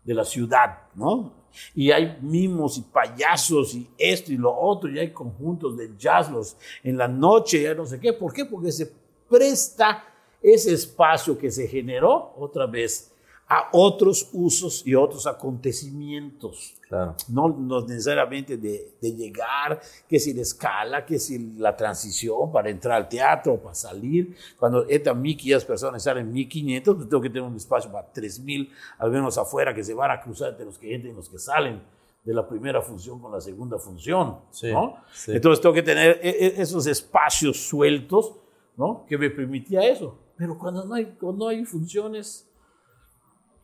[0.09, 1.35] de la ciudad, ¿no?
[1.75, 6.57] Y hay mimos y payasos y esto y lo otro, y hay conjuntos de jazz
[6.83, 8.15] en la noche, ya no sé qué.
[8.15, 8.47] ¿Por qué?
[8.47, 8.91] Porque se
[9.29, 10.03] presta
[10.41, 13.08] ese espacio que se generó otra vez
[13.51, 17.15] a otros usos y otros acontecimientos Claro.
[17.29, 19.79] no, no necesariamente de, de llegar,
[20.09, 24.35] que si la escala, que si la transición para entrar al teatro, para salir.
[24.59, 29.11] Cuando entran 1.500 personas salen 1.500, pues tengo que tener un espacio para 3.000, al
[29.11, 31.83] menos afuera, que se van a cruzar entre los que entran y los que salen
[32.25, 34.39] de la primera función con la segunda función.
[34.51, 34.97] Sí, ¿no?
[35.13, 35.33] sí.
[35.33, 38.33] Entonces tengo que tener e- e- esos espacios sueltos
[38.79, 39.05] ¿no?
[39.07, 40.17] que me permitía eso.
[40.39, 42.48] Pero cuando no hay, cuando no hay funciones,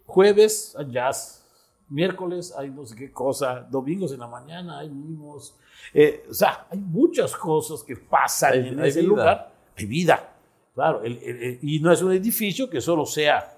[0.07, 1.45] jueves hay jazz,
[1.89, 5.55] miércoles hay no sé qué cosa, domingos en la mañana hay mimos.
[5.93, 9.09] Eh, o sea, hay muchas cosas que pasan Hay- en hay ese vida.
[9.09, 9.53] lugar.
[9.77, 10.33] Hay vida,
[10.75, 11.03] claro.
[11.03, 13.51] el- el- el- y no es un edificio que solo sea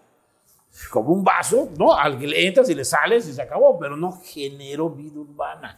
[0.90, 1.94] como un vaso, ¿no?
[1.94, 5.76] Al que le entras y le sales y se acabó, pero no generó vida urbana.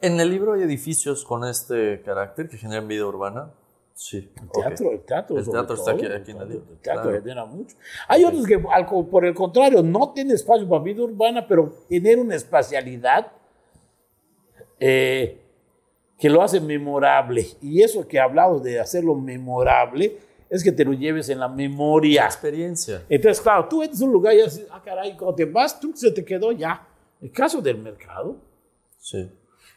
[0.00, 3.50] En el libro hay edificios con este carácter que generan vida urbana.
[3.98, 4.30] Sí.
[4.36, 5.38] El teatro, el teatro.
[5.38, 6.48] El sobre teatro está todo, aquí- aquí en el
[6.82, 7.12] teatro claro.
[7.22, 7.76] genera mucho.
[8.08, 12.20] Hay otros que, al por el contrario, no tienen espacio para vida urbana, pero tienen
[12.20, 13.32] una espacialidad
[14.78, 15.40] eh,
[16.18, 17.46] que lo hace memorable.
[17.62, 20.18] Y eso que he hablado de hacerlo memorable
[20.50, 22.26] es que te lo lleves en la memoria.
[22.26, 23.02] Experiencia.
[23.08, 25.92] Entonces, claro, tú entras a un lugar y dices, ah, caray, cuando te vas, tú
[25.94, 26.86] se te quedó ya.
[27.20, 28.36] El caso del mercado,
[28.98, 29.30] Sí.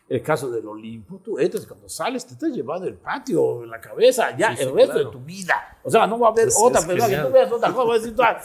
[0.10, 3.80] El caso del Olimpo, tú entras, cuando sales, te estás llevando el patio en la
[3.80, 5.10] cabeza, ya Sí, el sí, resto claro.
[5.12, 5.78] de tu vida.
[5.84, 7.28] O sea, no va a haber Es- otra es persona que genial.
[7.28, 8.40] tú veas otra cosa, vas a decir, ah,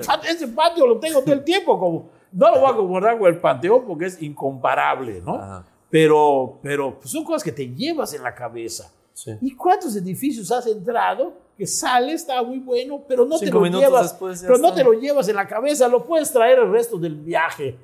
[0.06, 3.28] patio- ese patio lo tengo todo el tiempo, como, no lo voy a comparar con
[3.28, 5.34] el panteón porque es incomparable, ¿no?
[5.36, 5.64] Ajá.
[5.90, 8.90] Pero, pero pues, son cosas que te llevas en la cabeza.
[9.12, 9.32] Sí.
[9.40, 11.32] ¿Y cuántos edificios has entrado?
[11.56, 15.26] Que sale, está muy bueno, pero no te lo llevas, pero no te lo llevas
[15.28, 17.78] en la cabeza, lo puedes traer el resto del viaje,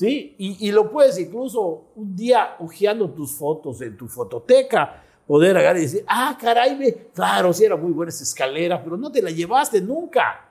[0.00, 0.34] ¿sí?
[0.38, 5.76] Y, y lo puedes incluso un día hojeando tus fotos en tu fototeca, poder agarrar
[5.76, 9.20] y decir, ah, caray, ve, claro, sí era muy buena esa escalera, pero no te
[9.20, 10.48] la llevaste nunca.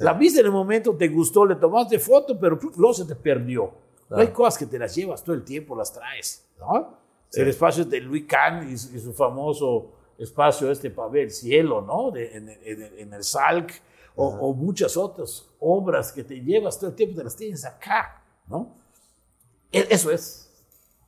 [0.00, 3.72] La viste en el momento, te gustó, le tomaste foto, pero luego se te perdió.
[4.10, 6.98] No hay cosas que te las llevas todo el tiempo, las traes, ¿no?
[7.32, 11.30] El espacio de Louis Kahn y, su y su famoso espacio este para ver el
[11.30, 12.10] cielo, ¿no?
[12.10, 13.72] De- en, en- en el Salk,
[14.16, 18.22] o, o muchas otras obras que te llevas todo el tiempo, te las tienes acá,
[18.48, 18.81] ¿no?
[19.72, 20.50] E- Eso es,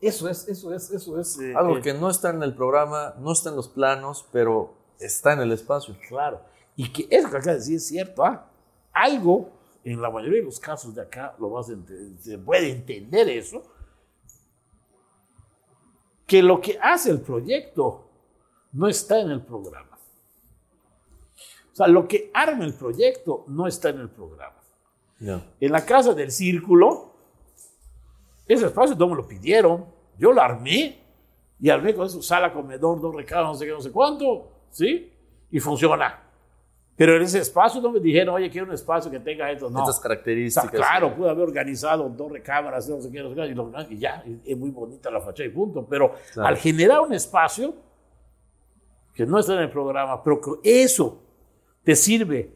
[0.01, 1.39] eso es, eso es, eso es.
[1.39, 4.75] eh, Algo eh, que no está en el programa, no está en los planos, pero
[4.99, 5.97] está en el espacio.
[6.09, 6.41] Claro.
[6.77, 8.25] Y que eso que de decir es cierto.
[8.25, 8.51] ¿ah?
[8.93, 9.51] Algo,
[9.85, 11.75] en la mayoría de los casos de acá, lo vas a
[12.21, 13.63] se puede entender eso,
[16.27, 18.09] que lo que hace el proyecto
[18.73, 19.99] no está en el programa.
[21.73, 24.55] O sea, lo que arma el proyecto no está en el programa.
[25.61, 27.14] En la casa del círculo,
[28.47, 29.87] ese espacio no me lo pidieron.
[30.19, 30.99] Yo lo armé
[31.61, 35.13] y armé con eso sala, comedor, dos recámaras, no sé qué, no sé cuánto, ¿sí?
[35.51, 36.21] Y funciona.
[36.97, 39.69] Pero en ese espacio no me dijeron, oye, quiero un espacio que tenga esto.
[39.69, 39.81] No.
[39.81, 40.71] Estas características.
[40.71, 44.57] claro, pude haber organizado dos recámaras, no sé qué, no sé qué, y, ya, es
[44.57, 45.85] muy bonita la fachada y punto.
[45.89, 46.49] Pero Claro.
[46.49, 47.75] al generar un espacio
[49.13, 51.21] que no está en el programa, pero que eso
[51.83, 52.53] te sirve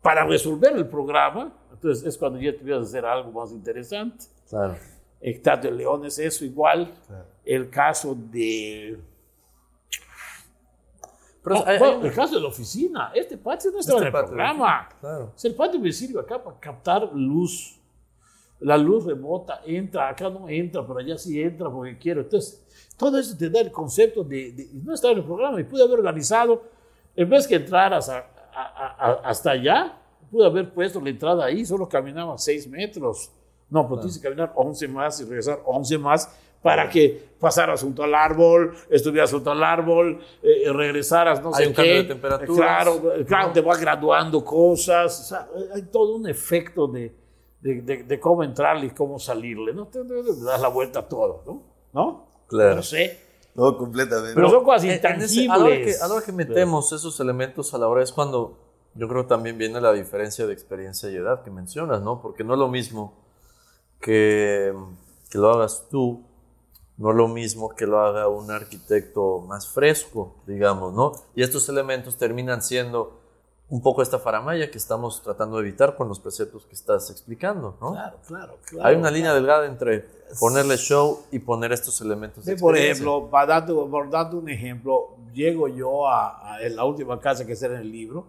[0.00, 4.24] para resolver el programa, entonces es cuando ya te vas a hacer algo más interesante.
[4.48, 4.76] Claro.
[5.20, 6.92] El Teatro de León es eso igual.
[7.44, 8.98] El caso de...
[11.42, 13.10] Pero Oh, hay- bueno, hay- el caso de la oficina.
[13.14, 14.88] Este patio no estaba Este en el patio, programa.
[15.00, 15.32] claro.
[15.34, 17.74] Sea, el patio me sirve acá para captar luz.
[18.60, 22.22] La luz rebota, entra, acá no entra, pero allá sí entra porque quiero.
[22.22, 22.60] Entonces,
[22.96, 25.84] todo eso te da el concepto de, de- no estaba en el programa y pude
[25.84, 26.64] haber organizado,
[27.14, 29.96] en vez que entraras a- a- a- hasta allá,
[30.28, 33.30] pude haber puesto la entrada ahí, solo caminaba 6 metros.
[33.70, 36.28] No, pues tienes que caminar 11 más y regresar 11 más
[36.62, 41.62] para que pasaras junto al árbol, estuvieras junto al árbol, eh, eh, regresaras, no Hay
[41.64, 41.98] sé un cambio qué.
[41.98, 42.56] de temperaturas.
[42.56, 45.20] Claro, eh, claro, te va graduando cosas.
[45.20, 47.14] O sea, hay todo un efecto de,
[47.60, 49.86] de, de- de cómo entrarle y cómo salirle, ¿no?
[49.86, 51.62] Te, te- te das la vuelta a todo, ¿no?
[51.92, 52.26] ¿No?
[52.48, 52.76] Claro.
[52.76, 53.20] No sé.
[53.54, 54.34] No, completamente.
[54.34, 55.50] Pero son cosas En- en ese- intangibles.
[55.50, 58.12] a, la hora que, a la hora que metemos esos elementos a la hora es
[58.12, 58.58] cuando
[58.94, 62.20] yo creo también viene la diferencia de experiencia y edad que mencionas, ¿no?
[62.20, 63.27] Porque no es lo mismo
[64.00, 64.72] que,
[65.30, 66.22] que lo hagas tú
[66.96, 71.12] no es lo mismo que lo haga un arquitecto más fresco, digamos, ¿no?
[71.36, 73.20] Y estos elementos terminan siendo
[73.68, 77.76] un poco esta faramaya que estamos tratando de evitar con los preceptos que estás explicando,
[77.80, 77.92] ¿no?
[77.92, 78.88] Claro, claro, claro.
[78.88, 80.06] Hay una línea delgada entre
[80.40, 84.48] ponerle show y poner estos elementos de Sí, por ejemplo, para darte, por darte un
[84.48, 88.26] ejemplo, llego yo a, a- en la última casa que está en el libro,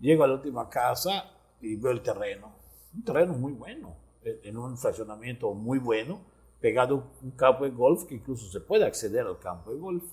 [0.00, 1.24] llego a la última casa
[1.60, 2.52] y veo el terreno.
[2.94, 6.20] Un terreno muy bueno, en en un fraccionamiento muy bueno,
[6.60, 10.04] pegado a un campo de golf que incluso se puede acceder al campo de golf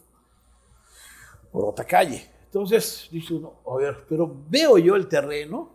[1.51, 2.29] por otra calle.
[2.45, 5.71] Entonces dice uno, a ver, pero veo yo el terreno,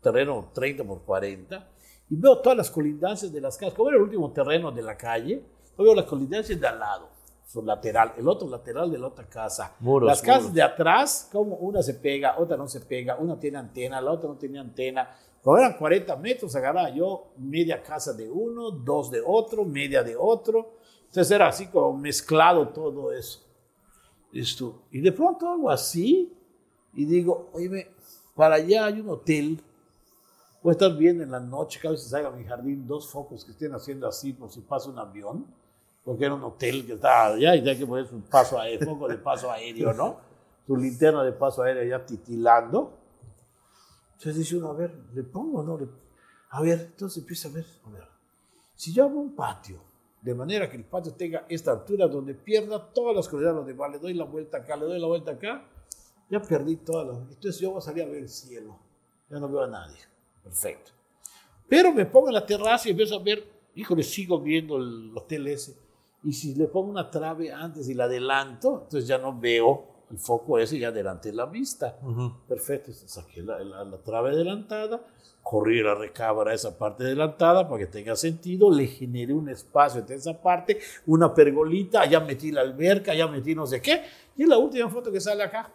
[0.00, 1.68] terreno 30 por 40,
[2.10, 3.74] y veo todas las colindancias de las casas.
[3.74, 5.42] Como era el último terreno de la calle,
[5.76, 7.08] yo veo las colindancias de al lado,
[7.46, 9.74] su lateral, el otro lateral de la otra casa.
[9.80, 10.54] Muros, las casas muros.
[10.54, 14.28] de atrás, como una se pega, otra no se pega, una tiene antena, la otra
[14.28, 15.08] no tiene antena.
[15.42, 20.14] Como eran 40 metros, agarraba yo media casa de uno, dos de otro, media de
[20.16, 20.74] otro.
[21.06, 23.40] Entonces era así como mezclado todo eso.
[24.32, 24.84] Esto.
[24.92, 26.32] Y de pronto hago así
[26.94, 27.88] y digo, oye,
[28.34, 29.60] para allá hay un hotel.
[30.62, 33.10] Voy a estar viendo en la noche, cada vez que salga a mi jardín, dos
[33.10, 35.44] focos que estén haciendo así por si pasa un avión,
[36.04, 39.08] porque era un hotel que estaba allá y hay que poner su paso aéreo, foco
[39.08, 40.18] de paso aéreo, ¿no?
[40.68, 43.01] Su linterna de paso aéreo ya titilando.
[44.22, 45.76] Entonces dice uno, a ver, ¿le pongo o no?
[46.50, 47.66] A ver, entonces empieza a ver.
[48.76, 49.82] Si yo hago un patio,
[50.20, 53.88] de manera que el patio tenga esta altura donde pierda todas las coordenadas, donde va,
[53.88, 55.68] le doy la vuelta acá, le doy la vuelta acá,
[56.30, 57.18] ya perdí todas las...
[57.30, 58.78] Entonces yo voy a salir a ver el cielo,
[59.28, 59.98] ya no veo a nadie.
[60.44, 60.92] Perfecto.
[61.68, 63.44] Pero me pongo en la terraza y empiezo a ver,
[63.74, 65.76] híjole, sigo viendo el hotel ese.
[66.22, 70.18] Y si le pongo una trave antes y la adelanto, entonces ya no veo el
[70.18, 71.96] foco ese, ya adelanté la vista.
[72.46, 75.00] Perfecto, entonces saqué la, la- la trave adelantada,
[75.42, 80.00] corrí la recámara a esa parte adelantada para que tenga sentido, le generé un espacio
[80.00, 84.02] entre esa parte, una pergolita, ya metí la alberca, ya metí no sé qué,
[84.36, 85.70] y es la última foto que sale acá.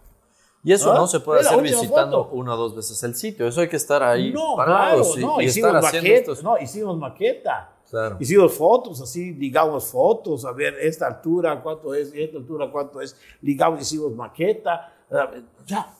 [0.63, 0.95] Y eso ¿Ah?
[0.95, 2.35] no se puede Es hacer visitando foto.
[2.35, 3.47] una o dos veces el sitio.
[3.47, 6.19] Eso hay que estar ahí no, parados claro, y, no, y hicimos estar haciendo maqueta,
[6.31, 6.43] estos.
[6.43, 7.73] no, hicimos maqueta.
[7.89, 8.17] Claro.
[8.19, 13.15] Hicimos fotos, así, ligamos fotos, a ver esta altura, cuánto es, esta altura, cuánto es.
[13.41, 14.93] Ligamos, hicimos maqueta.
[15.09, 15.93] eh, Ya.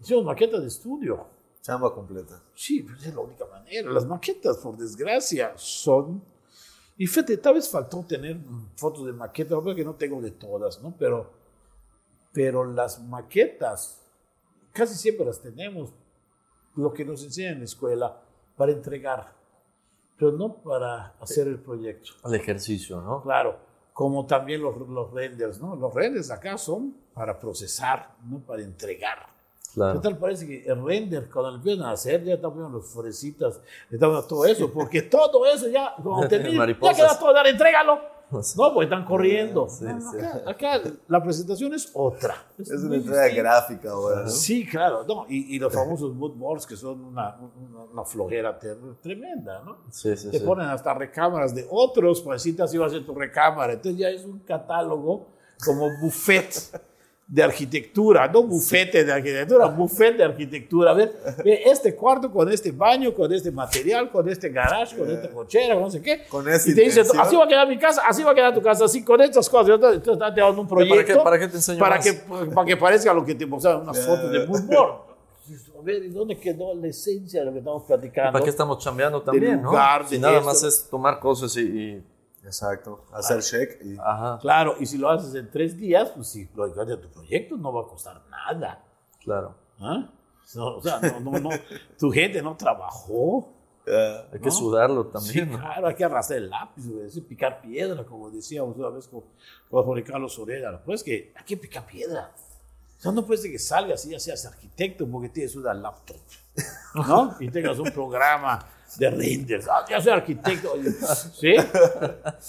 [0.00, 1.26] Hicimos maqueta de estudio.
[1.62, 2.42] Chamba completa.
[2.54, 3.90] Sí, pero es la única manera.
[3.90, 6.22] Las maquetas, por desgracia, son...
[6.96, 8.38] Y fíjate, tal vez faltó tener
[8.76, 10.94] fotos de maquetas, lo que pasa es que no tengo de todas, ¿no?
[10.98, 11.30] Pero,
[12.32, 14.00] pero las maquetas,
[14.72, 15.90] casi siempre las tenemos,
[16.76, 18.22] lo que nos enseñan en la escuela,
[18.56, 19.34] para entregar,
[20.20, 22.12] pero no para hacer el proyecto.
[22.26, 23.22] El ejercicio, ¿no?
[23.22, 23.56] Claro,
[23.94, 25.74] como también los, los renders, ¿no?
[25.74, 29.30] Los renders acá son para procesar, no para entregar.
[29.72, 29.98] Claro.
[29.98, 32.88] ¿Qué tal parece que el render, cuando lo empiezan a hacer, ya están poniendo las
[32.88, 33.60] florecitas,
[33.90, 38.19] están todo eso, porque todo eso ya, cuando termine, ya queda todo, dale, entrégalo.
[38.30, 39.68] No, pues están corriendo.
[39.68, 40.18] Sí, No, no, sí.
[40.18, 42.36] acá, acá la presentación es otra.
[42.58, 44.28] Es una entrega gráfica ahora, ¿no?
[44.28, 48.58] Sí, claro, no, y, y los famosos mood boards que son una, una, una flojera
[49.02, 49.78] tremenda, ¿no?
[49.90, 50.44] Sí, sí, Te sí.
[50.44, 53.72] ponen hasta recámaras de otros, pues si así va a ser tu recámara.
[53.72, 55.28] Entonces ya es un catálogo
[55.64, 56.54] como buffet
[57.32, 60.90] de arquitectura, no bufete de arquitectura, buffet de arquitectura.
[60.90, 61.12] A ver,
[61.44, 65.74] ve este cuarto con este baño, con este material, con este garage, con esta cochera,
[65.74, 66.24] con no sé qué.
[66.28, 67.20] Con esa y te intención.
[67.20, 69.48] así va a quedar mi casa, así va a quedar tu casa, así con estas
[69.48, 69.74] cosas.
[69.76, 71.22] Entonces te dando un ¿Para qué- proyecto.
[71.22, 72.04] para qué te enseño Para más?
[72.04, 72.12] que,
[72.52, 74.92] para que parezca lo que te mostraron unas fotos de mood board.
[75.78, 78.32] A ver, ¿y dónde quedó la esencia de lo que estamos platicando?
[78.32, 79.70] ¿Para qué estamos chambeando también, no?
[79.70, 80.46] lugar, Si de nada esto.
[80.46, 81.60] más es tomar cosas y...
[81.60, 82.02] y-
[82.44, 83.04] Exacto.
[83.12, 86.66] Hacer check y Ajá, Claro, y si lo haces en tres días, pues si lo
[86.68, 88.82] de tu proyecto no va a costar nada.
[89.22, 89.54] claro.
[89.78, 90.10] ¿ah?
[90.54, 91.50] No, o sea, no, no, no,
[91.98, 93.52] tu gente no trabajó.
[94.32, 95.58] Hay que sudarlo también, Sí, ¿no?
[95.58, 99.22] claro, hay que arrastrar el lápiz, es picar piedra, como decíamos una vez con,
[99.70, 100.82] con Jorge Carlos Oreda.
[100.84, 102.32] Pues que hay que picar piedra.
[102.98, 106.18] O sea, no puede ser que salgas y ya seas arquitecto porque tienes una laptop,
[106.94, 107.36] ¿no?
[107.40, 108.58] Y tengas un programa
[108.98, 109.68] de renders.
[109.68, 110.74] Ah, ya soy arquitecto.
[111.34, 111.54] ¿Sí?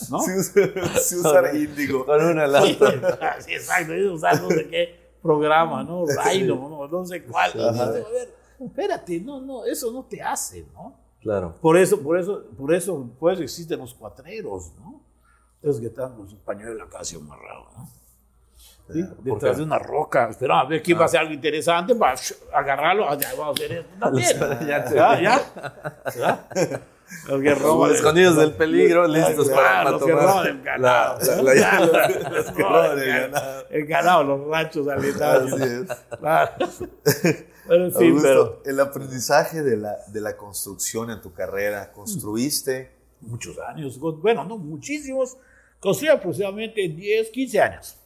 [0.09, 0.19] ¿No?
[0.21, 2.05] Sí, usar- sí usar índigo.
[2.05, 3.41] Con una lata.
[3.41, 6.05] sí, exacto, usar no sé qué programa, ¿no?
[6.05, 7.51] Rhino, no, no sé cuál.
[7.61, 10.99] A ver, espérate, no, no, eso no te hace, ¿no?
[11.21, 11.55] Claro.
[11.61, 15.01] Por eso, por eso, por eso, por eso existen los cuatreros, ¿no?
[15.61, 17.89] Esos que están con su pañuelo de la casa amarrado, ¿no?
[18.91, 19.03] ¿Sí?
[19.19, 22.15] Detrás de una roca, esperando a ver quién va a hacer algo interesante, para
[22.53, 24.67] agarrarlo, ah, vamos a hacer esto también.
[24.67, 25.21] Ya te- ¿Ya?
[25.21, 25.41] ¿Ya?
[26.17, 26.49] ¿Ya?
[27.27, 27.91] Los que roban.
[27.91, 31.19] Escondidos del peligro, listos para, los que roban el ganado.
[31.19, 33.65] los los que roban el ganado.
[33.69, 35.91] El ganado, los ranchos aledaños.
[36.21, 37.45] Así es.
[37.67, 37.89] Pero
[38.21, 38.61] pero.
[38.65, 44.57] el aprendizaje de la, de la construcción en tu carrera, construiste muchos años, bueno, no
[44.57, 45.37] muchísimos,
[45.79, 47.97] construí aproximadamente 10, 15 años.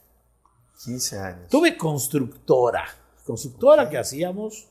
[0.84, 1.48] 15 años.
[1.48, 2.84] Tuve constructora,
[3.24, 4.68] constructora que hacíamos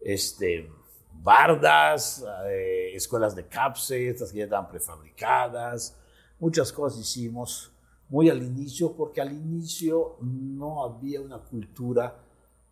[0.00, 0.70] este,
[1.12, 5.96] bardas, eh, escuelas de CAPSE, estas que ya estaban prefabricadas,
[6.38, 7.72] muchas cosas hicimos
[8.08, 12.20] muy al inicio, porque al inicio no había una cultura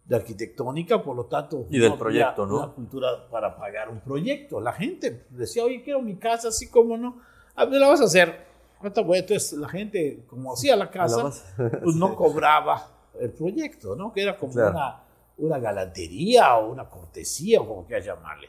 [0.04, 2.58] de arquitectónica, por lo tanto, Y del había proyecto, ¿no?
[2.58, 4.60] Una cultura para pagar un proyecto.
[4.60, 7.20] La gente decía, oye, quiero mi casa, así como no.
[7.54, 8.51] A ver, la vas a hacer.
[8.82, 12.88] Bueno, Entonces, la gente, como hacía la casa, pues no cobraba
[13.20, 14.12] el proyecto, ¿no?
[14.12, 14.70] Que era como Claro.
[14.70, 15.02] una,
[15.38, 18.48] una galantería o una cortesía, o como quieras llamarle.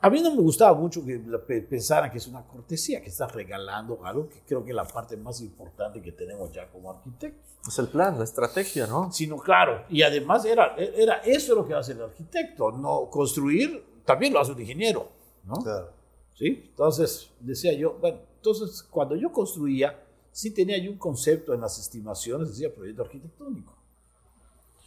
[0.00, 1.18] A mí no me gustaba mucho que
[1.62, 5.16] pensaran que es una cortesía, que estás regalando algo, que creo que es la parte
[5.16, 7.42] más importante que tenemos ya como arquitectos.
[7.66, 9.10] Es el plan, la estrategia, ¿no?
[9.10, 14.34] Sino, claro, y además era, era eso lo que hace el arquitecto, no construir, también
[14.34, 15.08] lo hace un ingeniero,
[15.44, 15.54] ¿no?
[15.62, 15.88] Claro.
[16.34, 16.64] ¿Sí?
[16.68, 19.98] Entonces, decía yo, bueno, entonces cuando yo construía,
[20.30, 23.72] sí tenía yo un concepto en las estimaciones, decía proyecto arquitectónico.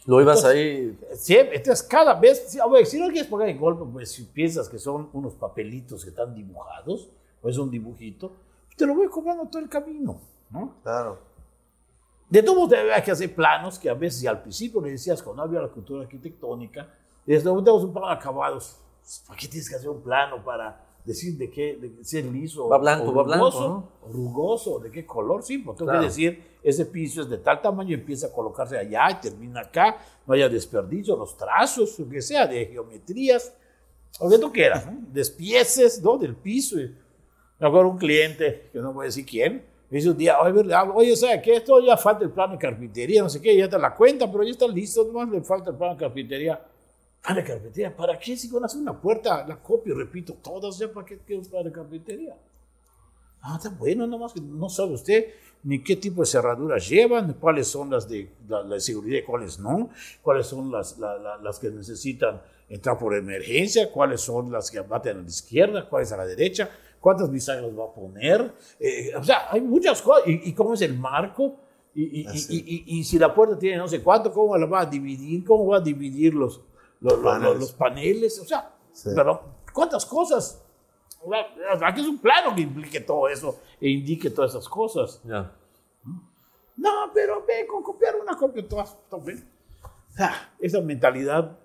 [0.06, 1.16] Lo ibas Entonces, ahí.
[1.16, 4.78] Siempre, entonces cada vez, si, si no quieres poner en golpe, pues si piensas que
[4.78, 7.08] son unos papelitos que están dibujados,
[7.42, 8.32] o es un dibujito,
[8.76, 10.76] te lo voy cobrando todo el camino, ¿no?
[10.82, 11.18] Claro.
[12.30, 15.42] De todos modos, había que hacer planos que a veces, al principio le decías, cuando
[15.42, 16.94] había la cultura arquitectónica,
[17.26, 18.76] y desde tenemos un plano acabados.
[19.26, 22.68] ¿Para qué tienes que hacer un plano para decir de qué, de si es liso?
[22.68, 23.88] Va blanco, o va blanco, rugoso, ¿no?
[24.02, 25.42] o rugoso, de qué color?
[25.42, 26.00] Sí, pues tengo Claro.
[26.04, 29.96] que decir, ese piso es de tal tamaño, empieza a colocarse allá y termina acá,
[30.26, 33.52] no haya desperdicio, los trazos, lo que sea, de geometrías,
[34.20, 34.98] lo que tú quieras, ¿no?
[35.12, 36.16] despieces ¿no?
[36.18, 36.76] del piso.
[36.76, 40.74] Me acuerdo un cliente, que no voy a decir quién, me dice un día, oye,
[40.94, 41.56] oye, ¿sabe qué?
[41.56, 44.44] Esto ya falta el plano de carpintería, no sé qué, ya está la cuenta, pero
[44.44, 46.62] ya está listo, nomás le falta el plano de carpintería.
[47.22, 48.36] Plano de carpintería, ¿para qué?
[48.36, 52.36] Si con hacer una puerta, la copio, repito, todas, ¿ya para qué plano de carpintería?
[53.42, 55.26] Ah, está bueno, nomás que no sabe usted
[55.64, 59.58] ni qué tipo de cerraduras llevan, cuáles son las de, la, la seguridad y cuáles
[59.58, 59.90] no,
[60.22, 64.80] cuáles son las, la- la- las que necesitan entrar por emergencia, cuáles son las que
[64.80, 68.52] baten a la izquierda, cuáles a la derecha, cuántas bisagras va a poner.
[68.78, 70.26] Eh, o sea, hay muchas cosas.
[70.28, 71.56] ¿Y, y cómo es el marco?
[71.94, 75.44] Y, y- y- si la puerta tiene no sé cuánto, ¿cómo la va a dividir?
[75.44, 76.34] ¿Cómo va a dividir
[77.00, 77.60] los, los, los- Paneles.
[77.60, 78.38] los paneles?
[78.40, 79.10] O sea, Sí.
[79.14, 79.40] pero
[79.72, 80.62] ¿cuántas cosas?
[81.82, 85.20] Aquí es un plano que implique todo eso e indique todas esas cosas.
[85.24, 85.52] Ya.
[86.76, 88.96] No, pero ve con copiar una copia todas.
[90.18, 91.58] Ah, esa mentalidad,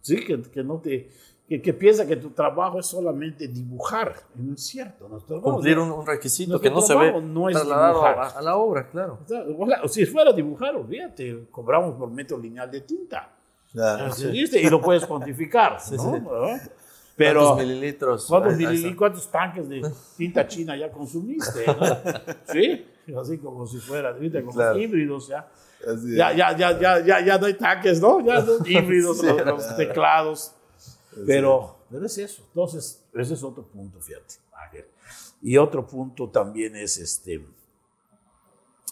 [0.00, 1.10] sí, que, que no te.
[1.46, 4.14] Que, que piensa que tu trabajo es solamente dibujar.
[4.34, 5.06] No es cierto.
[5.08, 8.18] Nuestro trabajo- Cumplir un, un requisito Nuestro que no se ve no es dibujar.
[8.18, 9.18] a, a la obra, claro.
[9.22, 13.30] O sea, si fuera dibujar, olvídate, cobramos por metro lineal de tinta.
[13.74, 14.14] Claro.
[14.14, 16.14] Dice, Y lo puedes cuantificar, ¿no?
[16.58, 16.70] sí.
[17.16, 18.26] Pero, ¿Cuántos mililitros?
[18.26, 21.64] ¿Cuántos, mililitros, cuántos tanques de tinta china ya consumiste?
[21.66, 21.74] ¿no?
[22.52, 22.86] ¿Sí?
[23.20, 24.40] Así como si fuera, ¿viste?
[24.42, 24.78] Como Claro.
[24.78, 25.48] híbridos, ya.
[26.06, 28.20] Ya, ya, ya, ya, ya, ya no hay tanques, ¿no?
[28.24, 29.26] Ya son híbridos Sí.
[29.26, 30.54] los, los teclados.
[31.26, 32.42] Pero, pero es eso.
[32.48, 34.34] Entonces, ese es otro punto, fíjate.
[35.42, 37.44] Y otro punto también es este.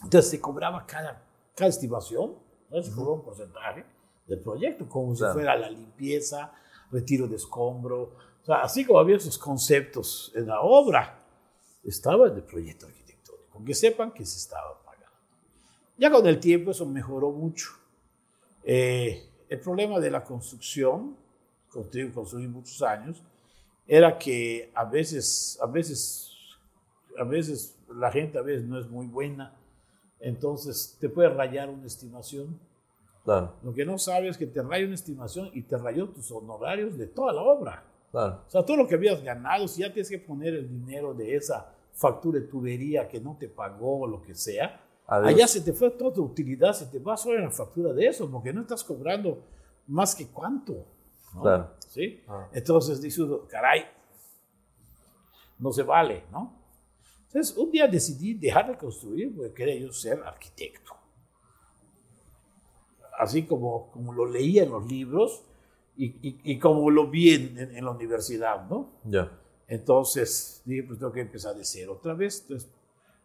[0.03, 1.21] Entonces se cobraba cada,
[1.55, 2.35] cada estimación,
[2.69, 2.83] ¿no?
[2.83, 3.85] se cobraba un porcentaje
[4.27, 5.33] del proyecto, como Claro.
[5.33, 6.51] si fuera la limpieza,
[6.91, 8.15] retiro de escombro.
[8.41, 11.23] O sea, así como había esos conceptos en la obra,
[11.83, 15.17] estaba en el proyecto arquitectónico, que sepan que se estaba pagando.
[15.97, 17.69] Ya con el tiempo eso mejoró mucho.
[18.63, 21.17] Eh, el problema de la construcción,
[21.69, 23.21] construí, construí muchos años,
[23.85, 26.31] era que a veces, a veces,
[27.17, 29.53] a veces la gente a veces no es muy buena,
[30.19, 32.57] entonces te puede rayar una estimación.
[33.23, 36.29] Claro, Lo que no sabes es que te raya una estimación y te rayó tus
[36.31, 37.83] honorarios de toda la obra.
[38.11, 38.41] claro.
[38.45, 41.35] O sea, todo lo que habías ganado, si ya tienes que poner el dinero de
[41.35, 45.33] esa factura de tubería que no te pagó o lo que sea, Adiós.
[45.33, 48.07] allá se te fue toda tu utilidad, se te va solo en la factura de
[48.07, 49.43] eso, porque no estás cobrando
[49.87, 50.85] más que cuánto.
[51.35, 51.41] ¿no?
[51.41, 51.69] Claro.
[51.87, 52.21] ¿Sí?
[52.27, 52.49] Ah.
[52.51, 53.85] Entonces dice uno, caray,
[55.59, 56.61] no se vale, ¿no?
[57.27, 60.93] Entonces, un día decidí dejar de construir porque quería yo ser arquitecto.
[63.19, 65.43] Así como, como lo leía en los libros
[65.95, 68.89] y, y- y como lo vi en, en- en la universidad, ¿no?
[69.05, 69.31] Ya.
[69.67, 72.41] Entonces dije, pues tengo que empezar de cero otra vez.
[72.41, 72.69] Entonces,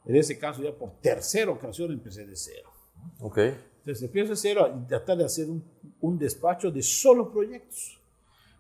[0.04, 2.70] en ese caso, ya por tercera ocasión empecé de cero.
[3.20, 3.38] Ok.
[3.38, 5.62] Entonces empiezo de cero y tratar de hacer un,
[6.00, 7.98] un despacho de solo proyectos.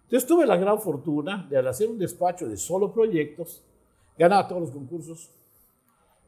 [0.04, 3.62] Entonces tuve la gran fortuna de al hacer un despacho de solo proyectos,
[4.18, 5.30] ganar todos los concursos,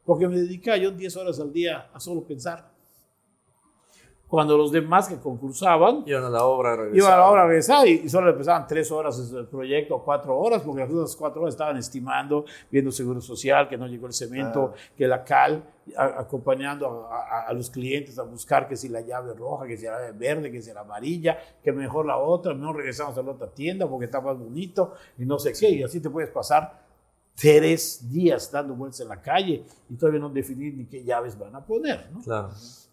[0.05, 2.70] porque me dedicaba yo 10 horas al día a solo pensar.
[4.31, 7.29] Cuando los demás que concursaban Iban a la obra, iban a la regresaban.
[7.29, 10.87] obra a regresar y, solo le pesaban tres horas el proyecto, o cuatro horas, porque
[10.89, 15.21] las cuatro horas estaban estimando, viendo seguro social, que no llegó el cemento, que la
[15.25, 15.61] cal,
[15.97, 19.75] a- acompañando a, a- a los clientes a buscar que si la llave roja, que
[19.75, 23.21] si la llave verde, que si la amarilla, que mejor la otra, mejor regresamos a
[23.21, 26.29] la otra tienda porque está más bonito y no sé qué, y así te puedes
[26.29, 26.79] pasar
[27.35, 31.55] tres días dando vueltas en la calle y todavía no definir ni qué llaves van
[31.55, 32.21] a poner, ¿no?
[32.21, 32.49] Claro.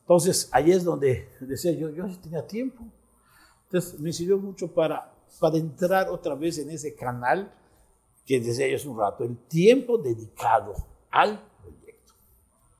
[0.08, 2.82] Entonces, ahí es donde decía yo, yo tenía tiempo.
[3.64, 7.52] Entonces, me sirvió mucho para, para entrar otra vez en ese canal
[8.24, 10.72] que decía yo hace un rato, el tiempo dedicado
[11.10, 12.14] al proyecto.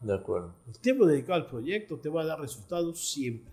[0.01, 0.55] De acuerdo.
[0.69, 3.53] El tiempo dedicado al proyecto te va a dar resultados siempre.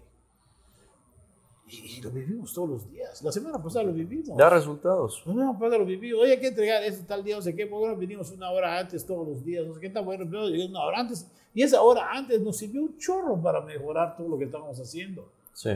[1.68, 3.22] Y, y lo vivimos todos los días.
[3.24, 4.38] La semana pasada lo vivimos.
[4.38, 5.22] Da resultados.
[5.26, 6.14] No, no, pues lo viví.
[6.14, 7.68] Oye, hay que entregar eso tal día, no sé qué.
[7.68, 9.68] ¿Por qué no vinimos una hora antes todos los días?
[9.68, 10.26] No sé qué está bueno.
[10.30, 11.30] Pero una hora antes.
[11.56, 15.32] Y esa hora antes nos sirvió un chorro para mejorar todo lo que estábamos haciendo.
[15.54, 15.72] Sí.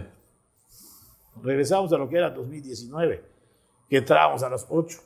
[1.42, 3.24] Regresamos a lo que era 2019,
[3.90, 5.00] que entrábamos a las 8.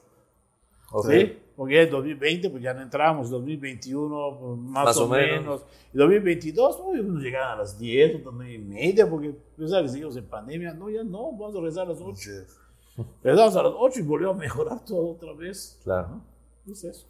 [0.92, 1.12] Ok.
[1.12, 1.38] ¿sí?
[1.56, 5.40] Porque en 2020 pues ya no entramos, 2021 pues, más, Más o, o menos.
[5.42, 5.62] menos.
[5.94, 9.90] Y 2022 uy, nos llegaban a las 10 o 9 y media, porque pensaba que
[9.90, 10.74] seguimos en pandemia.
[10.74, 12.30] No, ya no, vamos a regresar a las 8.
[13.22, 15.80] Regresamos a las 8 y volvió a mejorar todo otra vez.
[15.84, 16.20] Claro.
[16.68, 17.06] Es eso.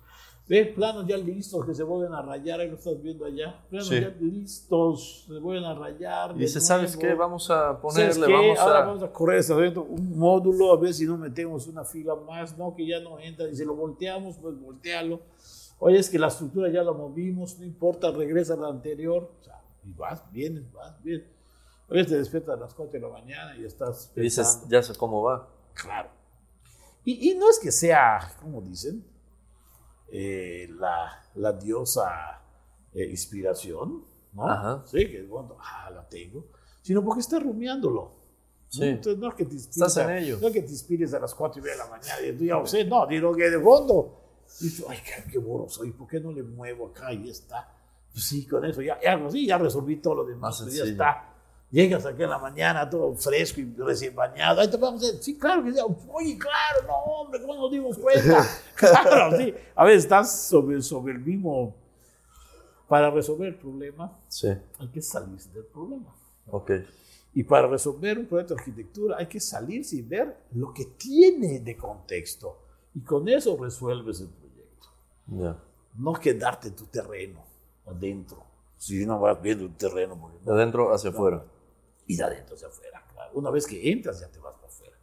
[0.46, 3.62] Ve, planos ya listos que se vuelven a rayar, ahí lo estás viendo allá.
[3.70, 4.02] Planos Sí.
[4.02, 6.36] ya listos, se vuelven a rayar.
[6.36, 7.14] Y dice, ¿sabes qué?
[7.14, 7.82] Vamos a ¿Sabes
[8.18, 8.86] ponerle, vamos Ahora a...
[8.88, 12.58] vamos a correr esta vez un módulo a ver si no metemos una fila más,
[12.58, 13.48] no, que ya no entra.
[13.48, 15.22] Y si lo volteamos, pues voltealo.
[15.80, 19.32] Oye, es que la estructura ya la movimos, no importa, regresa a la anterior.
[19.40, 21.26] O sea, y vas, vienes, vas, bien.
[21.90, 24.70] Oye, te despiertas a las 4 de la mañana y estás y dices, pensando.
[24.70, 25.48] ya sé cómo va.
[25.74, 26.10] Claro.
[27.06, 29.06] Y, y no es que sea, como dicen,
[30.16, 32.40] eh, la, la diosa
[32.94, 34.04] eh, inspiración,
[34.34, 34.48] ¿no?
[34.48, 34.84] Ajá.
[34.86, 36.46] Sí, que bueno, ah, la tengo,
[36.84, 38.12] sino porque estás rumiándolo.
[38.70, 38.84] Sí.
[38.84, 40.38] Entonces no es que te inspires, Estás en a- ello.
[40.40, 42.44] No es que te inspires a las 4 y media de la mañana y tú
[42.46, 44.20] ya lo sé, no, digo que de fondo.
[44.62, 47.32] Y tú, ay, qué, qué burro soy, ¿por qué no le muevo acá y ya
[47.32, 47.70] está?
[48.12, 50.84] Pues sí, con eso ya, ya, sí, ya resolví todo lo demás, Más pues ya
[50.84, 51.33] está.
[51.74, 54.62] Llegas aquí en la mañana todo fresco y recién bañado.
[54.62, 55.80] Ahí te vamos a decir, sí, claro que sí.
[56.08, 58.48] Oye, claro, no, hombre, ¿cómo nos dimos cuenta?
[58.76, 59.56] claro, sí.
[59.74, 61.76] A veces estás sobre, sobre el mismo.
[62.88, 64.50] Para resolver el problema, Sí.
[64.78, 66.14] hay que salirse del problema.
[66.52, 66.72] Ok.
[67.34, 71.60] Y para resolver un proyecto de arquitectura, hay que salirse y ver lo que tiene
[71.60, 72.56] de contexto.
[72.94, 74.88] Y con eso resuelves el proyecto.
[75.26, 75.58] Ya.
[75.96, 77.44] No quedarte en tu terreno,
[77.88, 78.44] adentro.
[78.78, 81.44] Si no vas viendo el terreno, porque De adentro hacia afuera.
[82.08, 83.04] Y de adentro hacia afuera.
[83.14, 83.32] Claro.
[83.34, 84.98] Una vez que entras, ya te vas para afuera.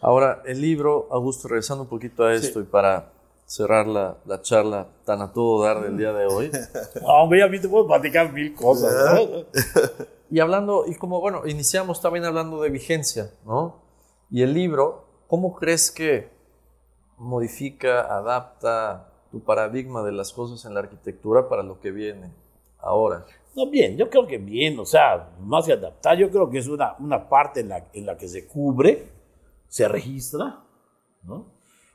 [0.00, 3.12] Ahora, el libro, Augusto, regresando un poquito a esto y para
[3.46, 6.50] cerrar la, la charla tan a todo dar del día de hoy.
[7.00, 8.92] No, hombre, a mí te puedo platicar mil cosas.
[9.14, 9.44] ¿no?
[10.28, 13.76] Y hablando, y como, bueno, iniciamos también hablando de vigencia, ¿no?
[14.28, 16.30] Y el libro, ¿cómo crees que
[17.16, 22.32] modifica, adapta tu paradigma de las cosas en la arquitectura para lo que viene
[22.78, 23.24] ahora?
[23.56, 26.68] No, bien, yo creo que bien, o sea, más que adaptar, yo creo que es
[26.68, 29.08] una, una parte en la, en la que se cubre,
[29.66, 30.62] se registra,
[31.22, 31.46] ¿no?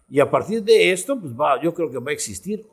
[0.10, 2.68] Y a partir de esto, pues va, yo creo que va a existir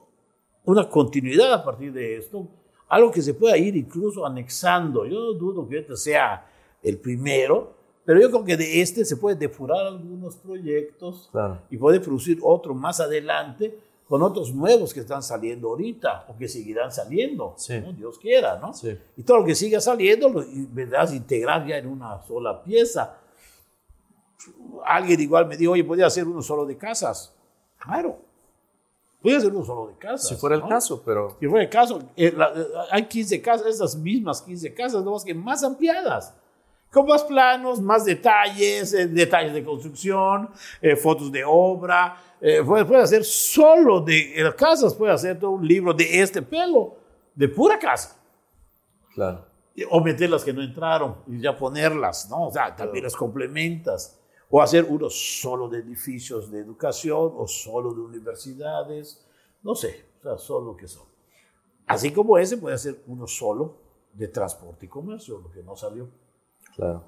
[0.64, 2.48] una continuidad a partir de esto,
[2.88, 5.04] algo que se pueda ir incluso anexando.
[5.06, 6.46] Yo no dudo que este sea
[6.82, 7.74] el primero,
[8.04, 11.60] pero yo creo que de este se puede depurar algunos proyectos Claro.
[11.70, 13.78] y puede producir otro más adelante
[14.08, 17.78] con otros nuevos que están saliendo ahorita o que seguirán saliendo, Sí.
[17.80, 17.92] ¿no?
[17.92, 18.72] Dios quiera, ¿no?
[18.72, 18.96] Sí.
[19.18, 23.16] Y todo lo que siga saliendo lo vendrás a integrar ya en una sola pieza.
[24.86, 27.34] Alguien igual me dijo, oye, podría hacer uno solo de casas.
[27.78, 28.18] Claro,
[29.20, 30.28] podría hacer uno solo de casas.
[30.28, 30.68] Si fuera el ¿no?
[30.68, 34.72] caso, pero Si fuera el caso, eh, la- eh, hay 15 casas, esas mismas 15
[34.72, 36.32] casas, no más que más ampliadas,
[36.90, 42.16] con más planos, más detalles, eh, detalles de construcción, eh, fotos de obra.
[42.40, 46.40] eh, puede, puede hacer solo de eh, casas, puede hacer todo un libro de este
[46.42, 46.96] pelo,
[47.34, 48.16] de pura casa.
[49.14, 49.46] claro.
[49.90, 52.48] O meter las que no entraron y ya ponerlas, ¿no?
[52.48, 54.18] O sea, también las complementas.
[54.50, 59.24] O hacer uno solo de edificios de educación o solo de universidades,
[59.62, 61.06] no sé, o sea, solo que son.
[61.86, 63.76] Así como ese puede hacer uno solo
[64.12, 66.08] de transporte y comercio, lo que no salió.
[66.78, 67.04] Claro.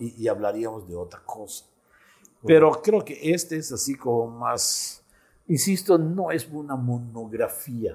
[0.00, 1.64] Y, y hablaríamos de otra cosa.
[2.44, 5.02] Pero creo que este es así como más,
[5.46, 7.94] insisto, no es una monografía,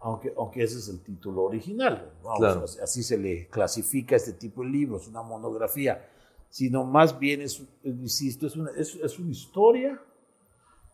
[0.00, 2.12] aunque, aunque ese es el título original.
[2.22, 2.64] Vamos, Claro.
[2.64, 6.04] así- Así se le clasifica este tipo de libros, una monografía,
[6.50, 10.00] sino más bien es, insisto, es una, es, es una historia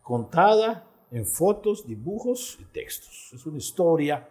[0.02, 3.30] contada en fotos, dibujos y textos.
[3.32, 4.28] Es una historia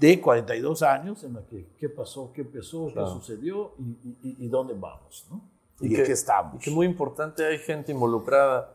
[0.00, 3.06] de 42 años en la que qué pasó, qué empezó, Claro.
[3.08, 5.42] qué sucedió y, y- y- y dónde vamos, ¿no?
[5.80, 6.54] Y, que- en qué estamos.
[6.56, 8.72] y que muy importante, hay gente involucrada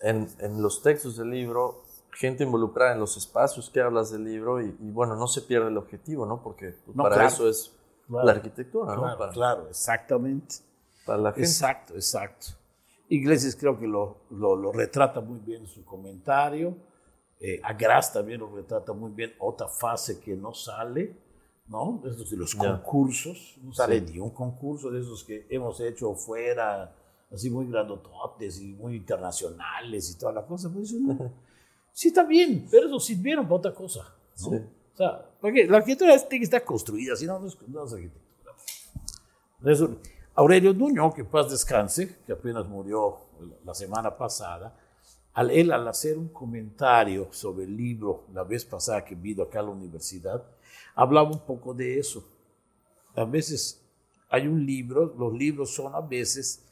[0.00, 1.82] en, en los textos del libro,
[2.12, 5.68] gente involucrada en los espacios que hablas del libro y, y, bueno, no se pierde
[5.68, 6.42] el objetivo, ¿no?
[6.42, 7.28] Porque pues, No, para claro.
[7.28, 7.72] eso es
[8.08, 8.26] Claro.
[8.26, 9.00] la arquitectura, ¿no?
[9.02, 10.56] Claro, para, claro, exactamente.
[11.06, 11.48] para la gente.
[11.48, 12.46] Exacto, exacto.
[13.08, 16.76] Iglesias creo que lo, lo, lo retrata muy bien en su comentario.
[17.44, 19.32] Eh, Agras también lo retrata muy bien.
[19.40, 21.16] Otra fase que no sale,
[21.66, 22.00] ¿no?
[22.06, 23.56] Esos de los concursos.
[23.62, 24.12] No sale Sí.
[24.12, 26.94] ni un concurso de esos que hemos hecho fuera,
[27.32, 30.70] así muy grandototes y muy internacionales y toda la cosa.
[30.72, 31.18] Pues no.
[31.94, 34.00] Sí, está bien, pero eso sirvieron para otra cosa.
[34.40, 34.48] ¿no?
[34.50, 34.56] Sí.
[34.94, 37.92] O sea, porque la arquitectura tiene que estar construida, si no, no es, no es
[37.92, 38.52] arquitectura.
[39.66, 39.96] Eso-
[40.34, 43.18] Aurelio Nuño, que paz descanse, que apenas murió
[43.64, 44.74] la semana pasada,
[45.34, 49.60] al él al hacer un comentario sobre el libro la vez pasada que vino acá
[49.60, 50.42] a la universidad,
[50.94, 52.24] hablaba un poco de eso.
[53.14, 53.80] A veces
[54.28, 56.62] hay un libro, los libros son a veces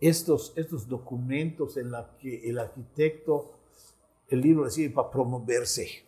[0.00, 3.58] estos, estos documentos en los que el arquitecto,
[4.28, 6.04] el libro recibe para promoverse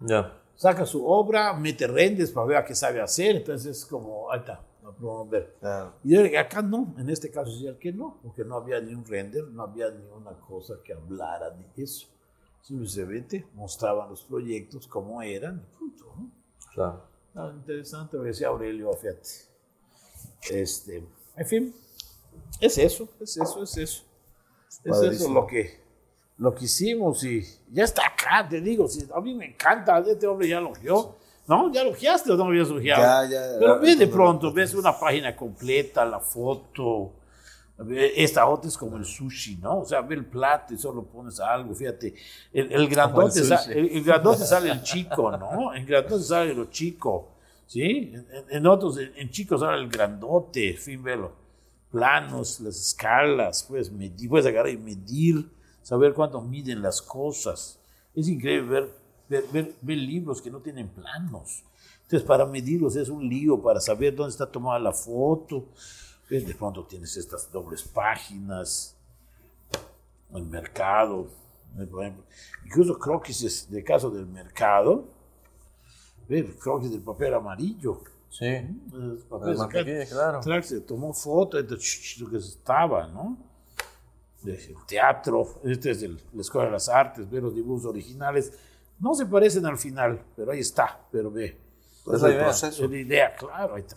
[0.00, 0.40] Ya.
[0.56, 4.40] saca su obra, mete rendes para ver a qué sabe hacer, entonces es como, ahí
[4.40, 4.60] está,
[5.02, 5.56] a promover.
[5.60, 5.94] Claro.
[6.04, 9.44] Y acá no, en este caso decía que no, porque no había ni un render,
[9.48, 12.08] no había ni una cosa que hablara de eso.
[12.62, 16.04] Simplemente mostraban los proyectos como eran, y punto.
[16.16, 16.30] ¿no?
[16.72, 17.02] Claro.
[17.34, 19.28] Ah, interesante lo que decía Aurelio, fíjate.
[20.50, 21.74] Este, en fin,
[22.60, 24.04] es eso, es eso, es eso.
[24.84, 25.80] Es eso lo que,
[26.38, 30.26] lo que hicimos y ya está acá, te digo, si, a mí me encanta, este
[30.26, 31.16] hombre ya logió.
[31.46, 31.72] ¿No?
[31.72, 33.02] ¿Ya logiaste o no habías logiado?
[33.02, 33.58] Ya, ya.
[33.58, 37.12] Pero ve de pronto, ves una página completa, la foto.
[38.14, 39.80] Esta otra es como el sushi, ¿no?
[39.80, 42.14] O sea, ve el plato y solo pones algo, fíjate.
[42.52, 43.40] El, el grandote,
[43.72, 45.74] el grandote sale el chico, ¿no?
[45.74, 47.30] En grandote sale lo chico,
[47.66, 48.12] ¿sí?
[48.14, 51.32] En, en- otros, en, en chicos sale el grandote, fin, velo.
[51.90, 55.50] Planos, las escalas, puedes medir, puedes agarrar y medir,
[55.82, 57.80] saber cuánto miden las cosas.
[58.14, 58.90] Es increíble ver,
[59.32, 61.62] ver, ver- ver libros que no tienen planos.
[62.02, 65.64] Entonces, para medirlos es un lío, para saber dónde está tomada la foto.
[66.28, 68.94] Ves, De pronto tienes estas dobles páginas,
[70.34, 71.28] el mercado.
[72.66, 75.04] Incluso croquis de caso del mercado.
[76.28, 78.02] Ver, croquis del papel amarillo.
[78.30, 78.46] Sí.
[78.46, 80.06] El papel mantequilla,
[80.42, 80.62] claro.
[80.62, 81.76] Se tomó foto de
[82.20, 83.36] lo que estaba, ¿no?
[84.42, 88.52] De- El teatro, este es el- la Escuela de las Artes, ve los dibujos originales.
[89.02, 91.58] No se parecen al final, pero ahí está, pero ve.
[92.14, 92.46] Es la idea.
[92.88, 93.96] la idea, claro, ahí está.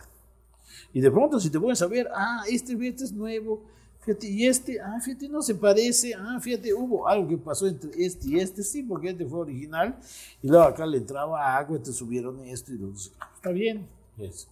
[0.94, 3.64] Y de pronto, si te pones a ver, ah, este, este es nuevo,
[4.02, 7.92] fíjate, y este, ah, fíjate, no se parece, ah, fíjate, hubo algo que pasó entre
[8.04, 9.96] este y este, sí, porque este fue original,
[10.42, 13.88] y luego acá le entraba agua, te subieron esto, y luego, ah, está bien.
[14.18, 14.48] Es-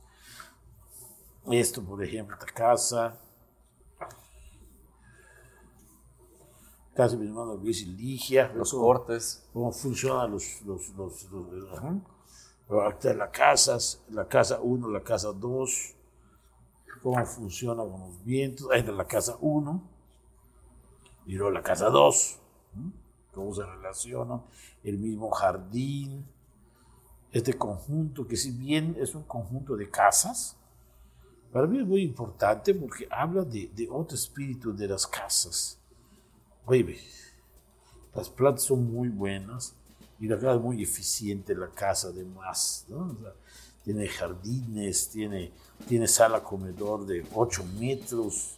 [1.51, 3.18] Esto, por ejemplo, esta casa.
[6.96, 8.52] Casa de mi hermano Luis y Ligia.
[8.54, 9.48] Los Eso- cortes.
[9.54, 11.50] cómo funcionan los, los, los, los-.
[12.68, 13.78] Pero acá la casa,
[14.10, 15.96] la casa 1, la casa 2,
[17.02, 19.84] cómo funciona con los vientos, ahí la casa 1,
[21.26, 22.39] y luego la casa 2,
[23.34, 24.44] cómo se relacionan,
[24.84, 26.26] el mismo jardín,
[27.32, 30.56] este conjunto, que si bien es un conjunto de casas,
[31.52, 35.80] para mí es muy importante porque habla de, de otro espíritu de las casas.
[36.66, 36.97] Oye,
[38.16, 39.74] las plantas son muy buenas
[40.20, 42.86] y la casa es muy eficiente, la casa además.
[42.88, 43.11] ¿no?
[43.11, 43.34] O sea,
[43.84, 45.51] tiene jardines, tiene,
[45.88, 48.58] tiene sala comedor de 8 metros,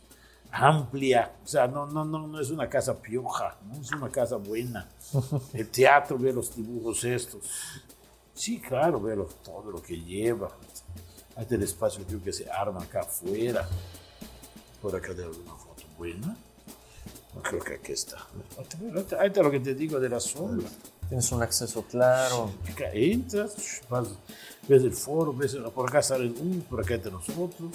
[0.51, 1.33] amplia.
[1.43, 3.81] O sea, no, no, no, no es una casa pioja, ¿no?
[3.81, 4.89] es una casa buena.
[5.53, 7.43] El teatro, ve los dibujos estos.
[8.33, 10.51] Sí, claro, ve todo lo que lleva.
[11.37, 13.67] Está el espacio que se arma acá afuera.
[14.81, 16.37] Por acá de alguna foto buena.
[17.35, 18.17] No creo que aquí está.
[19.19, 20.67] Ahí está- lo que te digo de la sombra.
[21.09, 22.51] Tienes un acceso claro.
[22.71, 24.07] Acá entras, vas,
[24.67, 27.69] ves el foro, ves, por acá sale uno, por acá entre nosotros.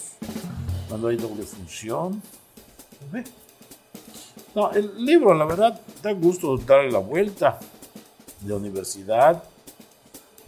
[0.89, 2.21] Cuando hay doble función.
[3.13, 3.23] Ve.
[4.55, 7.61] No, el libro, la verdad, da gusto darle la vuelta
[8.41, 9.45] de la universidad.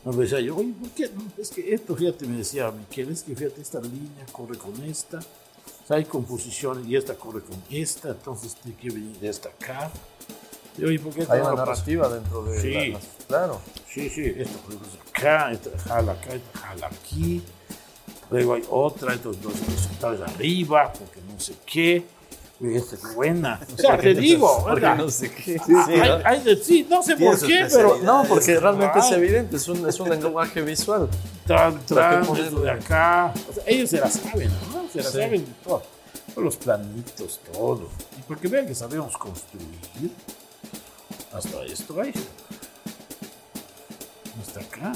[0.05, 1.09] Me decía yo, oye, ¿por qué?
[1.15, 4.75] No, es que esto, fíjate, me decía Miquel, es que fíjate, esta línea corre con
[4.83, 5.21] esta.
[5.83, 9.49] O sea, hay composiciones y esta corre con esta, entonces tiene que venir de esta
[9.49, 9.91] acá.
[10.79, 12.73] Y, oye, ¿por qué Hay una narrativa dentro de Sí.
[12.73, 13.61] la- las- Claro.
[13.93, 17.43] Sí, sí, esto por ejemplo es acá, esta jala acá, esta jala aquí.
[18.31, 22.05] Luego hay otra, estos dos horizontales arriba, porque no sé qué.
[22.63, 23.61] Esa es buena.
[23.75, 24.97] O sea, te digo, Porque ¿verdad?
[24.97, 25.61] no sé qué.
[25.89, 29.69] Hay- hay de- sí, no sé por qué, pero No, porque realmente es evidente, es
[29.69, 31.09] un, es un lenguaje visual.
[31.47, 33.35] tran, tran, ¿Para qué esto de acá.
[33.51, 34.82] O sea, ellos se la saben, ¿no?
[34.93, 35.19] Se la Sí.
[35.19, 35.83] saben de todo.
[36.35, 37.89] Todos los planitos, todo.
[38.19, 40.13] Y porque vean que sabemos construir.
[41.33, 42.13] Hasta esto hay.
[44.41, 44.93] Hasta acá.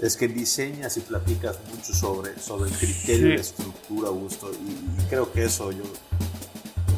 [0.00, 3.28] Es que diseñas y platicas mucho sobre, sobre el criterio Sí.
[3.28, 5.84] de estructura, Augusto, y, y creo que eso yo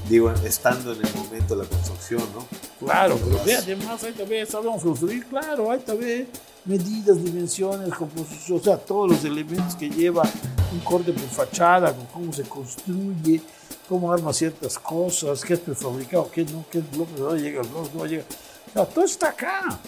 [0.08, 2.46] digo, estando en el momento de la construcción, ¿no?
[2.86, 6.28] Claro, pero ve, además ahí también sabemos construir, claro, ahí también
[6.64, 10.22] medidas, dimensiones, composición, o sea, todos los elementos que lleva
[10.76, 13.40] un corte por fachada, con cómo se construye,
[13.88, 17.68] cómo arma ciertas cosas, qué es prefabricado, qué no, qué es bloque, no llega el
[17.68, 18.24] bloque, no llega.
[18.68, 19.78] O sea, todo está acá.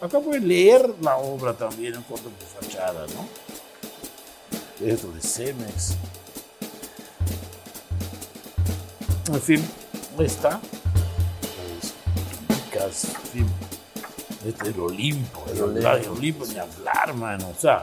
[0.00, 4.86] Acá pueden leer la obra también, un corte por fachada, ¿no?
[4.86, 5.96] Esto de Cemex.
[9.28, 9.64] En fin,
[10.18, 10.60] ahí está.
[12.70, 13.46] Casi, en fin.
[14.46, 17.48] Este es el Olimpo, el, El Olimpo, ni hablar, mano.
[17.48, 17.82] O sea,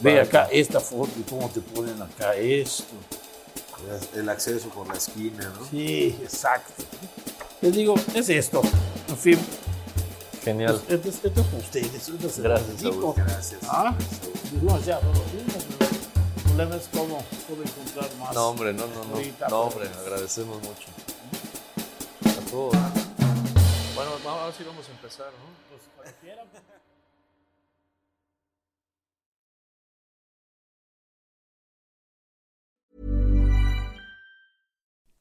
[0.00, 2.84] ve acá esta foto y cómo te ponen acá esto.
[4.14, 5.64] El acceso por la esquina, ¿no?
[5.66, 6.84] Sí, exacto.
[7.62, 8.60] Les digo, es esto.
[9.08, 9.38] En fin,
[10.44, 10.80] Genial.
[10.88, 11.94] esto, es- esto es para ustedes.
[11.94, 12.84] esto es Gracias.
[12.84, 13.60] Augusto, gracias.
[13.68, 13.94] Ah,
[14.44, 18.34] dijimos ya, no lo vimos, pero el problema es cómo puedo encontrar más.
[18.34, 19.14] No, hombre, no, no, no.
[19.16, 20.88] Ahorita, No, pero- hombre, agradecemos mucho.
[22.26, 22.72] A todos.
[23.94, 25.48] Bueno, vamos- ahora sí vamos a empezar, ¿no?
[25.70, 26.79] Pues cuando